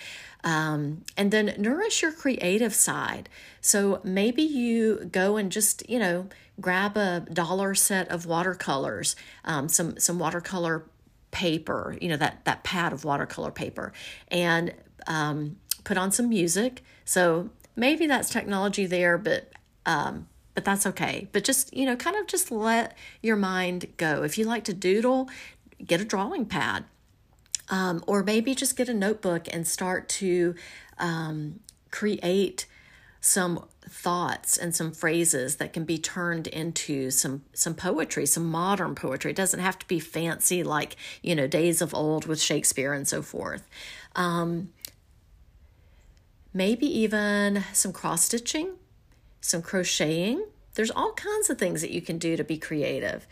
Um, 0.46 1.04
and 1.16 1.32
then 1.32 1.56
nourish 1.58 2.02
your 2.02 2.12
creative 2.12 2.76
side. 2.76 3.30
So 3.62 4.02
maybe 4.04 4.44
you 4.44 5.10
go 5.12 5.38
and 5.38 5.52
just 5.52 5.90
you 5.90 6.00
know 6.00 6.28
grab 6.60 6.98
a 6.98 7.26
dollar 7.32 7.74
set 7.74 8.10
of 8.10 8.26
watercolors 8.26 9.16
um, 9.46 9.68
some 9.70 9.98
some 9.98 10.20
watercolor 10.20 10.86
paper 11.32 11.98
you 12.00 12.08
know 12.08 12.18
that 12.18 12.46
that 12.46 12.64
pad 12.64 12.92
of 12.94 13.06
watercolor 13.06 13.52
paper. 13.52 13.94
And 14.28 14.74
um, 15.08 15.58
put 15.84 15.98
on 15.98 16.12
some 16.12 16.30
music. 16.30 16.84
So 17.06 17.50
maybe 17.76 18.08
that's 18.08 18.30
technology 18.30 18.86
there, 18.86 19.18
but 19.18 19.52
um, 19.86 20.28
but 20.56 20.66
that's 20.66 20.86
okay. 20.86 21.28
But 21.32 21.44
just 21.44 21.74
you 21.74 21.86
know, 21.86 21.96
kind 21.96 22.16
of 22.16 22.28
just 22.28 22.52
let 22.52 22.96
your 23.22 23.36
mind 23.36 23.88
go. 23.98 24.24
If 24.24 24.38
you 24.38 24.46
like 24.46 24.64
to 24.66 24.74
doodle, 24.74 25.30
get 25.86 26.02
a 26.02 26.06
drawing 26.06 26.46
pad, 26.46 26.86
um, 27.70 28.04
or 28.08 28.24
maybe 28.24 28.56
just 28.56 28.78
get 28.78 28.90
a 28.90 28.94
notebook 28.94 29.48
and 29.52 29.68
start 29.68 30.10
to 30.10 30.56
um, 31.00 31.60
create 31.92 32.66
some 33.20 33.66
thoughts 33.88 34.58
and 34.58 34.76
some 34.76 34.92
phrases 34.92 35.58
that 35.58 35.74
can 35.74 35.86
be 35.86 35.98
turned 35.98 36.48
into 36.48 37.12
some 37.12 37.44
some 37.54 37.76
poetry 37.76 38.26
some 38.26 38.46
modern 38.50 38.96
poetry 38.96 39.32
it 39.32 39.38
doesn't 39.38 39.60
have 39.60 39.78
to 39.78 39.88
be 39.88 40.00
fancy 40.00 40.64
like 40.64 40.96
you 41.22 41.36
know 41.36 41.48
days 41.48 41.82
of 41.82 41.94
old 41.94 42.26
with 42.26 42.42
shakespeare 42.42 42.94
and 42.94 43.08
so 43.08 43.22
forth 43.22 43.68
um, 44.16 44.70
maybe 46.54 46.86
even 46.86 47.64
some 47.74 47.92
cross 47.92 48.26
stitching, 48.26 48.74
some 49.42 49.62
crocheting. 49.62 50.46
There's 50.76 50.92
all 50.92 51.14
kinds 51.14 51.50
of 51.50 51.58
things 51.58 51.82
that 51.82 51.92
you 51.92 52.02
can 52.02 52.18
do 52.18 52.38
to 52.38 52.44
be 52.44 52.58
creative. 52.58 53.28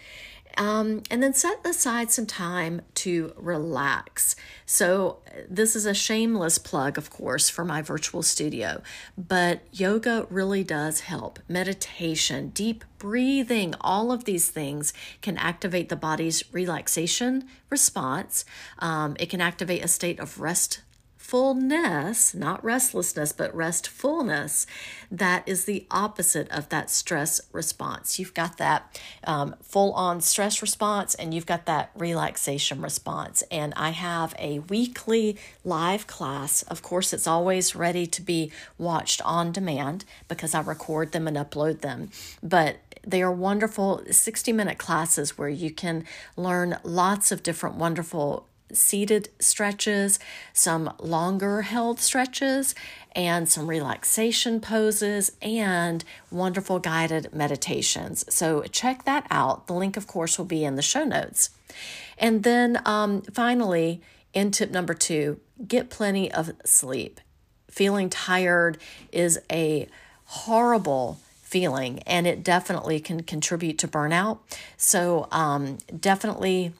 Um, 0.58 1.04
and 1.10 1.24
then 1.24 1.34
set 1.34 1.66
aside 1.66 2.12
some 2.12 2.26
time 2.26 2.82
to 2.96 3.34
relax. 3.38 4.36
So, 4.66 5.20
this 5.50 5.78
is 5.78 5.86
a 5.86 5.94
shameless 5.94 6.58
plug, 6.58 6.98
of 6.98 7.10
course, 7.10 7.50
for 7.50 7.64
my 7.64 7.82
virtual 7.82 8.22
studio, 8.22 8.82
but 9.18 9.62
yoga 9.72 10.28
really 10.30 10.64
does 10.64 11.02
help. 11.02 11.40
Meditation, 11.48 12.50
deep 12.50 12.84
breathing, 12.98 13.76
all 13.80 14.12
of 14.12 14.26
these 14.26 14.50
things 14.50 14.94
can 15.22 15.38
activate 15.38 15.88
the 15.88 15.96
body's 15.96 16.44
relaxation 16.52 17.46
response. 17.70 18.44
Um, 18.80 19.16
it 19.20 19.30
can 19.30 19.40
activate 19.40 19.86
a 19.86 19.88
state 19.88 20.20
of 20.20 20.42
rest 20.42 20.82
restfulness, 21.32 22.36
not 22.36 22.64
restlessness, 22.64 23.32
but 23.32 23.56
restfulness, 23.56 24.68
that 25.10 25.48
is 25.48 25.66
the 25.66 25.86
opposite 25.90 26.50
of 26.52 26.68
that 26.70 26.90
stress 26.90 27.40
response. 27.54 28.20
You've 28.20 28.34
got 28.34 28.58
that 28.58 29.00
um, 29.24 29.56
full 29.62 29.94
on 29.94 30.22
stress 30.22 30.62
response 30.62 31.16
and 31.16 31.34
you've 31.34 31.46
got 31.46 31.66
that 31.66 31.92
relaxation 31.96 32.82
response. 32.82 33.44
And 33.50 33.74
I 33.78 33.92
have 33.92 34.36
a 34.40 34.60
weekly 34.60 35.38
live 35.64 36.06
class. 36.08 36.64
Of 36.64 36.82
course, 36.82 37.14
it's 37.14 37.28
always 37.28 37.76
ready 37.76 38.06
to 38.08 38.22
be 38.22 38.52
watched 38.78 39.22
on 39.24 39.52
demand 39.52 40.04
because 40.28 40.54
I 40.54 40.62
record 40.62 41.12
them 41.14 41.28
and 41.28 41.38
upload 41.38 41.82
them. 41.82 42.10
But 42.44 42.78
they 43.04 43.22
are 43.22 43.32
wonderful 43.32 44.04
60 44.10 44.52
minute 44.54 44.78
classes 44.78 45.38
where 45.38 45.50
you 45.50 45.72
can 45.72 46.06
learn 46.36 46.78
lots 46.84 47.32
of 47.32 47.42
different 47.42 47.78
wonderful 47.78 48.48
seated 48.74 49.30
stretches, 49.40 50.20
some 50.54 50.94
longer 51.00 51.64
held 51.64 52.00
stretches, 52.00 52.76
and 53.14 53.48
some 53.50 53.68
relaxation 53.68 54.62
poses 54.62 55.32
and 55.42 56.04
wonderful 56.30 56.80
guided 56.80 57.34
meditations. 57.34 58.26
So 58.34 58.64
check 58.64 59.04
that 59.06 59.28
out. 59.30 59.68
The 59.68 59.74
link, 59.74 59.98
of 59.98 60.08
course, 60.08 60.38
will 60.38 60.46
be 60.46 60.64
in 60.64 60.76
the 60.76 60.82
show 60.82 61.04
notes. 61.04 61.50
And 62.18 62.44
then 62.44 62.82
um, 62.86 63.22
finally, 63.24 64.02
in 64.34 64.52
tip 64.52 64.72
number 64.72 64.94
two, 64.94 65.40
get 65.68 65.90
plenty 65.90 66.32
of 66.32 66.52
sleep. 66.66 67.20
Feeling 67.70 68.10
tired 68.10 68.78
is 69.12 69.40
a 69.52 69.88
horrible 70.26 71.20
feeling 71.42 72.00
and 72.04 72.26
it 72.26 72.44
definitely 72.44 73.00
can 73.00 73.24
contribute 73.24 73.78
to 73.78 73.88
burnout. 73.88 74.40
So, 74.78 75.28
um, 75.32 75.78
definitely 76.00 76.72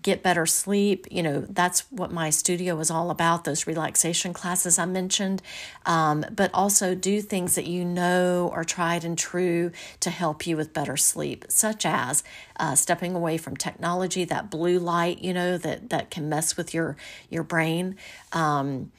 get 0.00 0.22
better 0.22 0.46
sleep. 0.46 1.06
You 1.10 1.22
know, 1.22 1.40
that's 1.48 1.80
what 1.90 2.10
my 2.10 2.30
studio 2.30 2.78
is 2.80 2.90
all 2.90 3.10
about, 3.10 3.44
those 3.44 3.66
relaxation 3.66 4.32
classes 4.32 4.78
I 4.78 4.86
mentioned. 4.86 5.42
Um, 5.84 6.24
but 6.34 6.50
also 6.54 6.94
do 6.94 7.20
things 7.20 7.54
that 7.56 7.66
you 7.66 7.84
know 7.84 8.50
are 8.54 8.64
tried 8.64 9.04
and 9.04 9.18
true 9.18 9.70
to 10.00 10.10
help 10.10 10.46
you 10.46 10.56
with 10.56 10.72
better 10.72 10.96
sleep, 10.96 11.44
such 11.48 11.84
as 11.84 12.24
uh, 12.58 12.74
stepping 12.74 13.14
away 13.14 13.36
from 13.36 13.56
technology, 13.56 14.24
that 14.24 14.50
blue 14.50 14.78
light, 14.78 15.20
you 15.20 15.34
know, 15.34 15.58
that, 15.58 15.90
that 15.90 16.10
can 16.10 16.28
mess 16.28 16.56
with 16.56 16.72
your, 16.72 16.96
your 17.28 17.42
brain. 17.42 17.96
Um, 18.32 18.92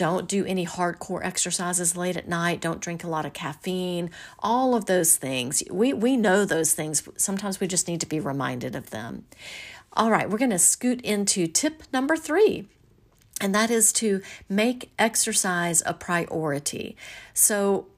don't 0.00 0.28
do 0.28 0.46
any 0.46 0.64
hardcore 0.64 1.22
exercises 1.22 1.94
late 1.94 2.16
at 2.16 2.26
night. 2.26 2.62
Don't 2.62 2.80
drink 2.80 3.04
a 3.04 3.06
lot 3.06 3.26
of 3.26 3.34
caffeine. 3.34 4.10
All 4.38 4.74
of 4.74 4.86
those 4.86 5.16
things. 5.16 5.62
We, 5.70 5.92
we 5.92 6.16
know 6.16 6.46
those 6.46 6.72
things. 6.72 7.06
Sometimes 7.18 7.60
we 7.60 7.66
just 7.66 7.86
need 7.86 8.00
to 8.00 8.06
be 8.06 8.18
reminded 8.18 8.74
of 8.74 8.88
them. 8.88 9.26
All 9.92 10.10
right, 10.10 10.30
we're 10.30 10.38
going 10.38 10.52
to 10.52 10.58
scoot 10.58 11.02
into 11.02 11.46
tip 11.46 11.82
number 11.92 12.16
three, 12.16 12.66
and 13.42 13.54
that 13.54 13.70
is 13.70 13.92
to 13.94 14.22
make 14.48 14.90
exercise 14.98 15.82
a 15.84 15.92
priority. 15.92 16.96
So, 17.34 17.88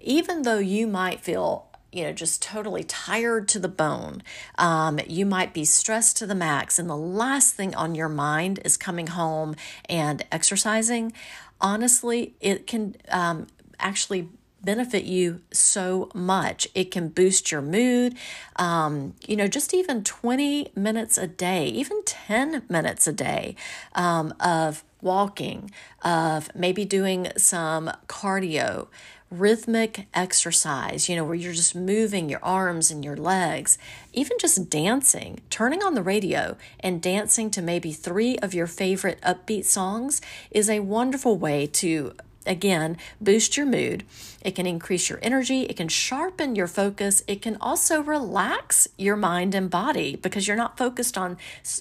even 0.00 0.42
though 0.42 0.58
you 0.58 0.86
might 0.86 1.20
feel 1.20 1.66
you 1.92 2.04
know, 2.04 2.12
just 2.12 2.42
totally 2.42 2.82
tired 2.82 3.48
to 3.48 3.58
the 3.58 3.68
bone. 3.68 4.22
Um, 4.58 4.98
you 5.06 5.26
might 5.26 5.52
be 5.52 5.64
stressed 5.64 6.16
to 6.18 6.26
the 6.26 6.34
max, 6.34 6.78
and 6.78 6.88
the 6.88 6.96
last 6.96 7.54
thing 7.54 7.74
on 7.74 7.94
your 7.94 8.08
mind 8.08 8.60
is 8.64 8.76
coming 8.76 9.08
home 9.08 9.54
and 9.88 10.24
exercising. 10.32 11.12
Honestly, 11.60 12.34
it 12.40 12.66
can 12.66 12.96
um, 13.10 13.46
actually 13.78 14.28
benefit 14.64 15.04
you 15.04 15.40
so 15.52 16.08
much. 16.14 16.68
It 16.74 16.90
can 16.90 17.08
boost 17.08 17.50
your 17.50 17.62
mood. 17.62 18.16
Um, 18.56 19.14
you 19.26 19.36
know, 19.36 19.48
just 19.48 19.74
even 19.74 20.04
20 20.04 20.68
minutes 20.74 21.18
a 21.18 21.26
day, 21.26 21.66
even 21.68 22.02
10 22.04 22.62
minutes 22.68 23.06
a 23.06 23.12
day 23.12 23.56
um, 23.94 24.32
of 24.40 24.84
walking, 25.00 25.70
of 26.02 26.54
maybe 26.54 26.84
doing 26.84 27.28
some 27.36 27.90
cardio, 28.06 28.86
rhythmic 29.32 30.06
exercise, 30.12 31.08
you 31.08 31.16
know, 31.16 31.24
where 31.24 31.34
you're 31.34 31.52
just 31.52 31.74
moving 31.74 32.28
your 32.28 32.44
arms 32.44 32.90
and 32.90 33.04
your 33.04 33.16
legs, 33.16 33.78
even 34.12 34.36
just 34.38 34.68
dancing, 34.68 35.40
turning 35.48 35.82
on 35.82 35.94
the 35.94 36.02
radio 36.02 36.56
and 36.80 37.00
dancing 37.02 37.50
to 37.50 37.62
maybe 37.62 37.92
three 37.92 38.36
of 38.38 38.52
your 38.52 38.66
favorite 38.66 39.20
upbeat 39.22 39.64
songs 39.64 40.20
is 40.50 40.68
a 40.68 40.80
wonderful 40.80 41.36
way 41.38 41.66
to 41.66 42.14
again 42.44 42.96
boost 43.20 43.56
your 43.56 43.66
mood. 43.66 44.04
It 44.42 44.56
can 44.56 44.66
increase 44.66 45.08
your 45.08 45.20
energy 45.22 45.62
it 45.62 45.76
can 45.76 45.86
sharpen 45.86 46.56
your 46.56 46.66
focus 46.66 47.22
it 47.28 47.40
can 47.40 47.56
also 47.60 48.02
relax 48.02 48.88
your 48.98 49.14
mind 49.14 49.54
and 49.54 49.70
body 49.70 50.16
because 50.16 50.48
you're 50.48 50.56
not 50.56 50.76
focused 50.76 51.16
on 51.16 51.36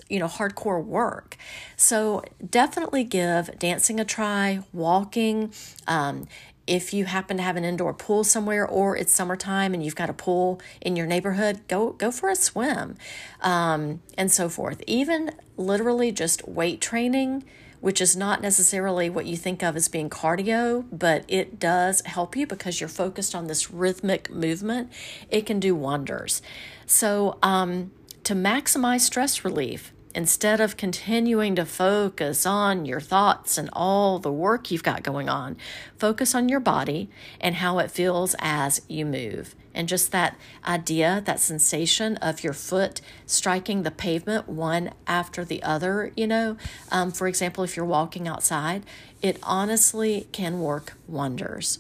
you 0.08 0.20
know 0.20 0.28
hardcore 0.28 0.84
work. 0.84 1.36
So 1.76 2.24
definitely 2.48 3.04
give 3.04 3.58
dancing 3.58 4.00
a 4.00 4.06
try 4.06 4.62
walking 4.72 5.52
um, 5.88 6.28
if 6.68 6.94
you 6.94 7.06
happen 7.06 7.38
to 7.38 7.44
have 7.44 7.58
an 7.58 7.66
indoor 7.66 7.94
pool 7.94 8.24
somewhere 8.24 8.66
or 8.68 8.96
it's 8.96 9.14
summertime 9.14 9.74
and 9.74 9.84
you've 9.84 9.96
got 9.96 10.10
a 10.10 10.14
pool 10.14 10.62
in 10.80 10.96
your 10.96 11.08
neighborhood 11.08 11.60
go 11.68 11.92
go 11.92 12.12
for 12.12 12.30
a 12.30 12.36
swim 12.36 12.96
um, 13.42 14.02
and 14.18 14.32
so 14.32 14.48
forth 14.48 14.84
even 14.88 15.32
literally 15.58 16.12
just 16.12 16.48
weight 16.48 16.80
training 16.80 17.44
which 17.82 18.00
is 18.00 18.16
not 18.16 18.42
necessarily 18.42 19.10
what 19.10 19.26
you 19.26 19.36
think 19.36 19.64
of 19.64 19.76
as 19.76 19.88
being 19.88 20.10
cardio, 20.10 20.86
but 20.92 21.26
it 21.28 21.60
does 21.60 22.02
help 22.06 22.36
you 22.36 22.46
because 22.46 22.80
you're 22.80 22.88
focused 22.88 23.34
on 23.34 23.48
this 23.48 23.72
rhythmic 23.72 24.30
movement. 24.30 24.92
It 25.30 25.48
can 25.48 25.60
do 25.60 25.76
wonders. 25.76 26.44
So, 26.86 27.40
um, 27.42 27.92
to 28.24 28.36
maximize 28.36 29.02
stress 29.02 29.44
relief, 29.44 29.92
instead 30.14 30.60
of 30.60 30.78
continuing 30.78 31.56
to 31.56 31.66
focus 31.66 32.46
on 32.46 32.86
your 32.86 33.00
thoughts 33.00 33.58
and 33.58 33.70
all 33.74 34.20
the 34.20 34.32
work 34.32 34.72
you've 34.72 34.84
got 34.84 35.04
going 35.04 35.30
on, 35.30 35.58
focus 35.98 36.36
on 36.36 36.50
your 36.50 36.60
body 36.60 37.10
and 37.40 37.56
how 37.56 37.80
it 37.80 37.92
feels 37.92 38.36
as 38.40 38.82
you 38.88 39.06
move. 39.06 39.56
And 39.74 39.88
just 39.88 40.12
that 40.12 40.38
idea, 40.66 41.22
that 41.26 41.40
sensation 41.40 42.18
of 42.18 42.44
your 42.44 42.54
foot 42.54 43.00
striking 43.26 43.84
the 43.84 43.92
pavement 43.92 44.50
one 44.50 44.92
after 45.08 45.46
the 45.46 45.64
other, 45.64 46.12
you 46.16 46.28
know, 46.28 46.58
um, 46.92 47.12
for 47.12 47.28
example, 47.28 47.64
if 47.64 47.78
you're 47.78 47.86
walking 47.86 48.28
outside, 48.28 48.86
it 49.22 49.40
honestly 49.44 50.28
can 50.32 50.60
work 50.60 50.94
wonders. 51.08 51.80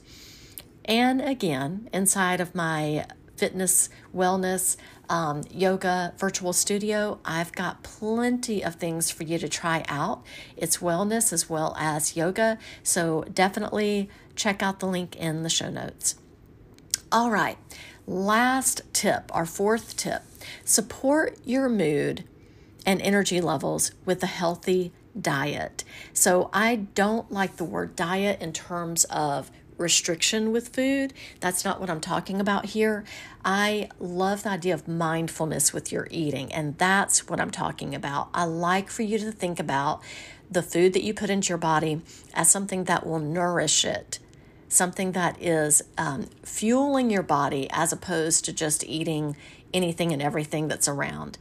And 0.86 1.22
again, 1.22 1.89
inside 1.94 2.39
of 2.39 2.56
my 2.56 3.06
fitness, 3.38 3.89
wellness, 4.15 4.78
um, 5.10 5.44
yoga 5.52 6.13
virtual 6.17 6.54
studio, 6.54 7.20
I've 7.26 7.52
got 7.52 7.84
plenty 7.84 8.63
of 8.63 8.76
things 8.76 9.12
for 9.12 9.24
you 9.24 9.38
to 9.39 9.50
try 9.50 9.84
out. 9.89 10.24
It's 10.56 10.78
wellness 10.78 11.34
as 11.34 11.50
well 11.50 11.76
as 11.78 12.15
yoga. 12.15 12.58
So 12.82 13.26
definitely 13.34 14.10
check 14.36 14.63
out 14.63 14.80
the 14.80 14.88
link 14.88 15.15
in 15.17 15.44
the 15.44 15.50
show 15.50 15.70
notes. 15.70 16.15
All 17.12 17.30
right, 17.30 17.58
last 18.08 18.82
tip, 18.94 19.30
our 19.36 19.46
fourth 19.46 19.98
tip 19.98 20.24
support 20.63 21.38
your 21.46 21.70
mood 21.70 22.24
and 22.86 23.02
energy 23.02 23.41
levels 23.41 23.91
with 24.06 24.24
a 24.24 24.28
healthy 24.28 24.91
diet. 25.20 25.84
So 26.13 26.50
I 26.54 26.76
don't 26.76 27.32
like 27.32 27.58
the 27.58 27.63
word 27.63 27.96
diet 27.96 28.41
in 28.41 28.54
terms 28.54 29.04
of 29.06 29.52
restriction 29.78 30.52
with 30.52 30.70
food. 30.70 31.14
That's 31.40 31.66
not 31.66 31.80
what 31.80 31.90
I'm 31.90 32.02
talking 32.02 32.40
about 32.40 32.68
here. 32.68 33.04
I 33.44 33.90
love 34.00 34.44
the 34.44 34.50
idea 34.50 34.74
of 34.74 34.88
mindfulness 34.88 35.74
with 35.74 35.92
your 35.92 36.08
eating, 36.12 36.54
and 36.54 36.78
that's 36.78 37.28
what 37.28 37.40
I'm 37.40 37.52
talking 37.52 37.96
about. 37.96 38.30
I 38.34 38.46
like 38.46 38.90
for 38.90 39.02
you 39.02 39.18
to 39.20 39.32
think 39.32 39.60
about 39.60 40.02
the 40.50 40.62
food 40.62 40.94
that 40.94 41.04
you 41.04 41.14
put 41.14 41.30
into 41.30 41.50
your 41.50 41.58
body 41.58 42.02
as 42.34 42.52
something 42.52 42.84
that 42.84 43.06
will 43.06 43.20
nourish 43.20 43.86
it, 43.86 44.20
something 44.68 45.14
that 45.14 45.42
is 45.42 45.82
um, 45.98 46.28
fueling 46.44 47.10
your 47.10 47.24
body 47.24 47.68
as 47.72 47.94
opposed 47.94 48.46
to 48.46 48.54
just 48.54 48.84
eating 48.84 49.36
anything 49.74 50.12
and 50.12 50.22
everything 50.22 50.68
that's 50.68 50.88
around. 50.88 51.38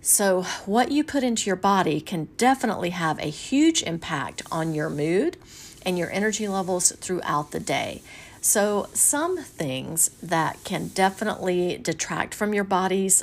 So, 0.00 0.42
what 0.64 0.92
you 0.92 1.02
put 1.02 1.24
into 1.24 1.50
your 1.50 1.56
body 1.56 2.00
can 2.00 2.28
definitely 2.36 2.90
have 2.90 3.18
a 3.18 3.30
huge 3.30 3.82
impact 3.82 4.42
on 4.50 4.74
your 4.74 4.88
mood 4.88 5.36
and 5.84 5.98
your 5.98 6.10
energy 6.10 6.48
levels 6.48 6.92
throughout 6.92 7.50
the 7.50 7.60
day. 7.60 8.02
So, 8.40 8.88
some 8.94 9.38
things 9.38 10.10
that 10.22 10.62
can 10.64 10.88
definitely 10.88 11.78
detract 11.78 12.34
from 12.34 12.54
your 12.54 12.64
body's 12.64 13.22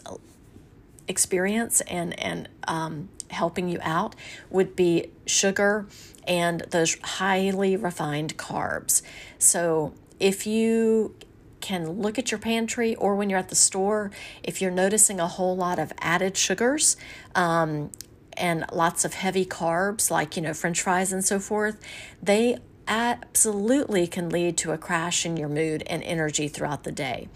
experience 1.08 1.82
and, 1.82 2.20
and 2.20 2.50
um, 2.68 3.10
helping 3.30 3.70
you 3.70 3.80
out 3.82 4.16
would 4.50 4.76
be 4.76 5.12
sugar 5.26 5.88
and 6.28 6.62
those 6.72 6.98
highly 7.02 7.78
refined 7.78 8.38
carbs. 8.38 9.02
So, 9.40 9.94
if 10.20 10.46
you 10.46 11.16
can 11.62 11.90
look 11.90 12.20
at 12.20 12.30
your 12.30 12.40
pantry 12.40 12.94
or 12.96 13.16
when 13.16 13.30
you're 13.30 13.40
at 13.40 13.50
the 13.50 13.56
store, 13.56 14.12
if 14.44 14.62
you're 14.62 14.70
noticing 14.70 15.20
a 15.20 15.28
whole 15.28 15.56
lot 15.56 15.80
of 15.80 15.92
added 16.00 16.38
sugars, 16.38 16.96
um, 17.34 17.90
and 18.38 18.66
lots 18.72 19.06
of 19.06 19.14
heavy 19.14 19.46
carbs 19.46 20.12
like 20.12 20.36
you 20.36 20.42
know 20.42 20.54
french 20.54 20.82
fries 20.82 21.12
and 21.14 21.24
so 21.24 21.40
forth 21.40 21.80
they 22.22 22.58
absolutely 22.88 24.08
can 24.08 24.30
lead 24.30 24.58
to 24.58 24.72
a 24.72 24.78
crash 24.78 25.26
in 25.26 25.38
your 25.38 25.50
mood 25.50 25.84
and 25.88 26.04
energy 26.04 26.48
throughout 26.48 26.84
the 26.84 26.92
day. 26.92 27.28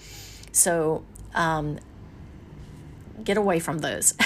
So 0.51 1.03
um, 1.33 1.79
get 3.23 3.37
away 3.37 3.59
from 3.59 3.79
those 3.79 4.13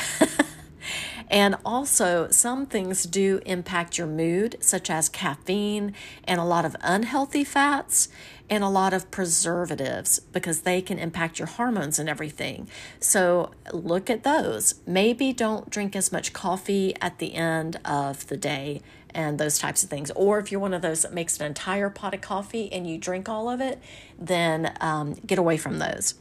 And 1.34 1.56
also, 1.65 2.30
some 2.30 2.67
things 2.67 3.06
do 3.06 3.41
impact 3.43 3.98
your 3.98 4.06
mood, 4.06 4.56
such 4.60 4.91
as 4.91 5.10
caffeine 5.10 5.96
and 6.26 6.39
a 6.39 6.43
lot 6.43 6.63
of 6.63 6.76
unhealthy 6.82 7.43
fats 7.43 8.08
and 8.52 8.63
a 8.63 8.69
lot 8.69 8.93
of 8.93 9.10
preservatives 9.10 10.19
because 10.19 10.60
they 10.60 10.80
can 10.80 11.00
impact 11.00 11.39
your 11.39 11.48
hormones 11.48 11.98
and 11.98 12.08
everything. 12.08 12.69
So 13.00 13.50
look 13.72 14.12
at 14.12 14.24
those. 14.24 14.76
Maybe 14.86 15.34
don't 15.34 15.72
drink 15.72 15.96
as 15.96 16.12
much 16.12 16.34
coffee 16.34 16.93
at 17.02 17.17
the 17.17 17.34
end 17.34 17.80
of 17.84 18.28
the 18.28 18.38
day 18.38 18.82
and 19.10 19.39
those 19.39 19.58
types 19.58 19.84
of 19.84 19.89
things. 19.89 20.12
Or 20.12 20.38
if 20.38 20.52
you're 20.52 20.62
one 20.62 20.76
of 20.76 20.84
those 20.84 21.02
that 21.02 21.15
makes 21.15 21.39
an 21.39 21.48
entire 21.48 21.89
pot 21.89 22.13
of 22.13 22.22
coffee 22.22 22.72
and 22.72 22.88
you 22.88 23.00
drink 23.00 23.28
all 23.28 23.50
of 23.50 23.60
it, 23.60 23.82
then 24.19 24.78
um, 24.82 25.15
get 25.26 25.39
away 25.39 25.58
from 25.58 25.80
those. 25.80 26.13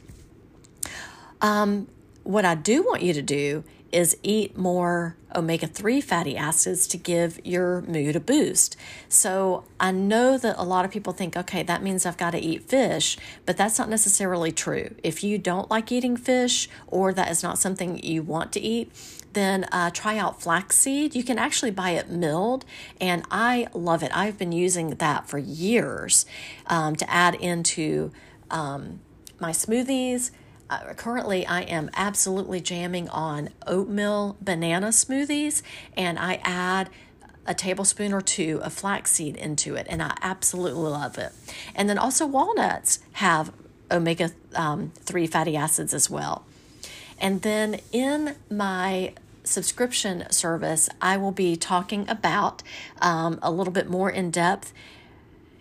Um, 1.39 1.87
what 2.23 2.45
I 2.45 2.55
do 2.55 2.81
want 2.81 3.03
you 3.03 3.13
to 3.13 3.21
do 3.21 3.63
is 3.93 4.17
eat 4.23 4.57
more 4.57 5.15
omega 5.35 5.67
3 5.67 6.01
fatty 6.01 6.35
acids 6.35 6.87
to 6.87 6.97
give 6.97 7.39
your 7.45 7.81
mood 7.81 8.15
a 8.15 8.19
boost. 8.19 8.75
So 9.07 9.63
I 9.79 9.91
know 9.91 10.37
that 10.37 10.55
a 10.57 10.63
lot 10.63 10.85
of 10.85 10.91
people 10.91 11.13
think, 11.13 11.37
okay, 11.37 11.63
that 11.63 11.83
means 11.83 12.05
I've 12.05 12.17
got 12.17 12.31
to 12.31 12.39
eat 12.39 12.67
fish, 12.67 13.17
but 13.45 13.55
that's 13.55 13.77
not 13.77 13.89
necessarily 13.89 14.51
true. 14.51 14.95
If 15.03 15.23
you 15.23 15.37
don't 15.37 15.69
like 15.69 15.91
eating 15.91 16.17
fish 16.17 16.67
or 16.87 17.13
that 17.13 17.29
is 17.29 17.43
not 17.43 17.57
something 17.57 18.03
you 18.03 18.23
want 18.23 18.51
to 18.53 18.59
eat, 18.59 18.91
then 19.33 19.65
uh, 19.71 19.89
try 19.91 20.17
out 20.17 20.41
flaxseed. 20.41 21.15
You 21.15 21.23
can 21.23 21.37
actually 21.37 21.71
buy 21.71 21.91
it 21.91 22.09
milled, 22.09 22.65
and 23.01 23.23
I 23.31 23.67
love 23.73 24.03
it. 24.03 24.15
I've 24.15 24.37
been 24.37 24.51
using 24.51 24.91
that 24.95 25.27
for 25.27 25.37
years 25.37 26.25
um, 26.67 26.95
to 26.95 27.09
add 27.11 27.35
into 27.35 28.11
um, 28.51 28.99
my 29.39 29.51
smoothies 29.51 30.31
uh, 30.69 30.93
currently 30.93 31.45
I 31.45 31.61
am 31.61 31.89
absolutely 31.95 32.61
jamming 32.61 33.09
on 33.09 33.49
oatmeal 33.67 34.37
banana 34.41 34.87
smoothies, 34.87 35.61
and 35.95 36.17
I 36.17 36.39
add 36.43 36.89
a 37.45 37.53
tablespoon 37.53 38.13
or 38.13 38.21
two 38.21 38.59
of 38.63 38.73
flaxseed 38.73 39.35
into 39.35 39.75
it, 39.75 39.87
and 39.89 40.01
I 40.01 40.15
absolutely 40.21 40.83
love 40.83 41.17
it. 41.17 41.31
And 41.75 41.89
then 41.89 41.97
also, 41.97 42.25
walnuts 42.25 42.99
have 43.13 43.51
omega 43.91 44.31
um, 44.55 44.91
3 44.95 45.27
fatty 45.27 45.55
acids 45.55 45.93
as 45.93 46.09
well. 46.09 46.45
And 47.19 47.41
then 47.41 47.79
in 47.91 48.35
my 48.49 49.13
subscription 49.43 50.29
service, 50.31 50.89
I 51.01 51.17
will 51.17 51.31
be 51.31 51.55
talking 51.55 52.09
about 52.09 52.63
um, 53.01 53.39
a 53.41 53.51
little 53.51 53.73
bit 53.73 53.89
more 53.89 54.09
in 54.09 54.31
depth 54.31 54.73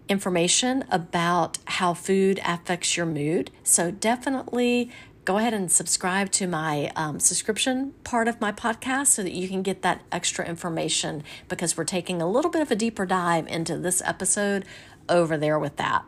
information 0.09 0.85
about 0.91 1.59
how 1.67 1.95
food 1.95 2.41
affects 2.45 2.97
your 2.97 3.07
mood. 3.07 3.51
So 3.63 3.91
definitely 3.91 4.91
go 5.25 5.39
ahead 5.39 5.55
and 5.55 5.71
subscribe 5.71 6.31
to 6.33 6.47
my 6.47 6.91
um, 6.97 7.21
subscription 7.21 7.93
part 8.03 8.27
of 8.27 8.41
my 8.41 8.51
podcast 8.51 9.09
so 9.09 9.23
that 9.23 9.33
you 9.33 9.49
can 9.49 9.63
get 9.63 9.83
that 9.83 10.03
extra 10.11 10.45
information 10.45 11.23
because 11.49 11.77
we're 11.77 11.85
taking 11.85 12.21
a 12.21 12.29
little 12.29 12.51
bit 12.51 12.61
of 12.61 12.71
a 12.71 12.77
deeper 12.77 13.07
dive 13.07 13.47
into 13.47 13.79
this 13.79 14.03
episode 14.05 14.65
over 15.09 15.37
there 15.37 15.59
with 15.59 15.77
that. 15.77 16.05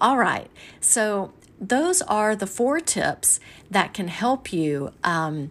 All 0.00 0.16
right, 0.16 0.48
so 0.80 1.32
those 1.60 2.02
are 2.02 2.36
the 2.36 2.46
four 2.46 2.78
tips 2.78 3.40
that 3.70 3.92
can 3.92 4.08
help 4.08 4.52
you. 4.52 4.92
Um, 5.02 5.50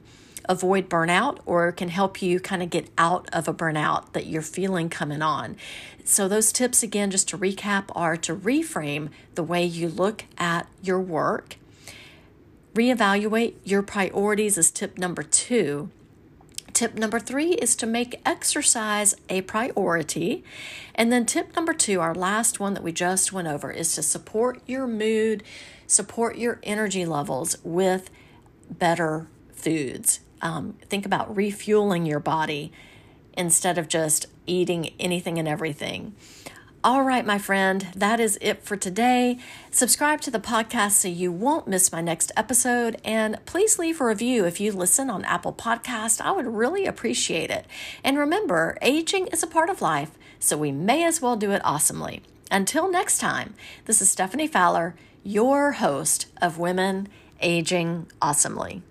avoid 0.50 0.90
burnout 0.90 1.40
or 1.46 1.72
can 1.72 1.90
help 1.90 2.22
you 2.22 2.40
kind 2.40 2.64
of 2.64 2.70
get 2.70 2.90
out 2.98 3.28
of 3.34 3.48
a 3.50 3.54
burnout 3.54 4.14
that 4.14 4.28
you're 4.28 4.42
feeling 4.42 4.90
coming 4.90 5.22
on. 5.22 5.58
So, 6.10 6.30
those 6.30 6.54
tips, 6.54 6.84
again, 6.84 7.12
just 7.12 7.28
to 7.30 7.38
recap, 7.38 7.90
are 7.94 8.16
to 8.16 8.34
reframe 8.34 9.10
the 9.36 9.44
way 9.44 9.66
you 9.66 9.90
look 9.90 10.24
at 10.38 10.66
your 10.82 11.02
work. 11.02 11.58
Reevaluate 12.74 13.56
your 13.66 13.84
priorities 13.84 14.58
is 14.58 14.72
tip 14.72 14.98
number 14.98 15.22
two. 15.22 15.90
Tip 16.72 16.96
number 16.96 17.20
three 17.20 17.56
is 17.56 17.76
to 17.76 17.86
make 17.86 18.22
exercise 18.26 19.18
a 19.28 19.42
priority. 19.42 20.46
And 20.96 21.12
then 21.12 21.26
tip 21.26 21.54
number 21.58 21.74
two, 21.74 22.00
our 22.00 22.16
last 22.16 22.58
one 22.58 22.74
that 22.74 22.84
we 22.84 22.94
just 22.94 23.34
went 23.34 23.50
over, 23.50 23.70
is 23.70 23.94
to 23.96 24.02
support 24.02 24.62
your 24.66 24.88
mood, 24.88 25.44
support 25.88 26.38
your 26.38 26.62
energy 26.64 27.06
levels 27.06 27.58
with 27.66 28.10
better 28.72 29.28
foods. 29.52 30.22
Um, 30.42 30.78
think 30.84 31.06
about 31.06 31.36
refueling 31.36 32.06
your 32.06 32.22
body 32.22 32.72
instead 33.38 33.78
of 33.78 33.88
just 33.88 34.26
eating 34.46 34.94
anything 35.00 35.38
and 35.38 35.48
everything. 35.48 36.16
All 36.84 37.04
right, 37.04 37.26
my 37.26 37.38
friend, 37.38 37.88
that 37.96 38.20
is 38.20 38.38
it 38.40 38.64
for 38.64 38.78
today. 38.78 39.40
Subscribe 39.72 40.22
to 40.22 40.32
the 40.32 40.40
podcast 40.40 40.92
so 40.92 41.08
you 41.08 41.32
won't 41.32 41.68
miss 41.68 41.92
my 41.92 42.02
next 42.02 42.32
episode. 42.38 43.02
And 43.04 43.44
please 43.46 43.78
leave 43.78 44.00
a 44.00 44.06
review 44.06 44.46
if 44.46 44.60
you 44.60 44.72
listen 44.72 45.10
on 45.10 45.26
Apple 45.26 45.54
Podcast. 45.54 46.22
I 46.22 46.32
would 46.32 46.48
really 46.48 46.86
appreciate 46.86 47.50
it. 47.50 47.66
And 48.04 48.18
remember, 48.18 48.78
aging 48.82 49.28
is 49.28 49.44
a 49.44 49.48
part 49.48 49.70
of 49.70 49.82
life, 49.82 50.12
so 50.40 50.56
we 50.56 50.72
may 50.72 51.04
as 51.04 51.22
well 51.22 51.36
do 51.36 51.52
it 51.52 51.62
awesomely. 51.66 52.22
Until 52.50 52.90
next 52.90 53.18
time, 53.18 53.56
this 53.86 54.02
is 54.02 54.10
Stephanie 54.10 54.48
Fowler, 54.48 54.96
your 55.24 55.74
host 55.74 56.28
of 56.42 56.58
Women 56.58 57.10
Aging 57.42 58.10
Awesomely. 58.22 58.82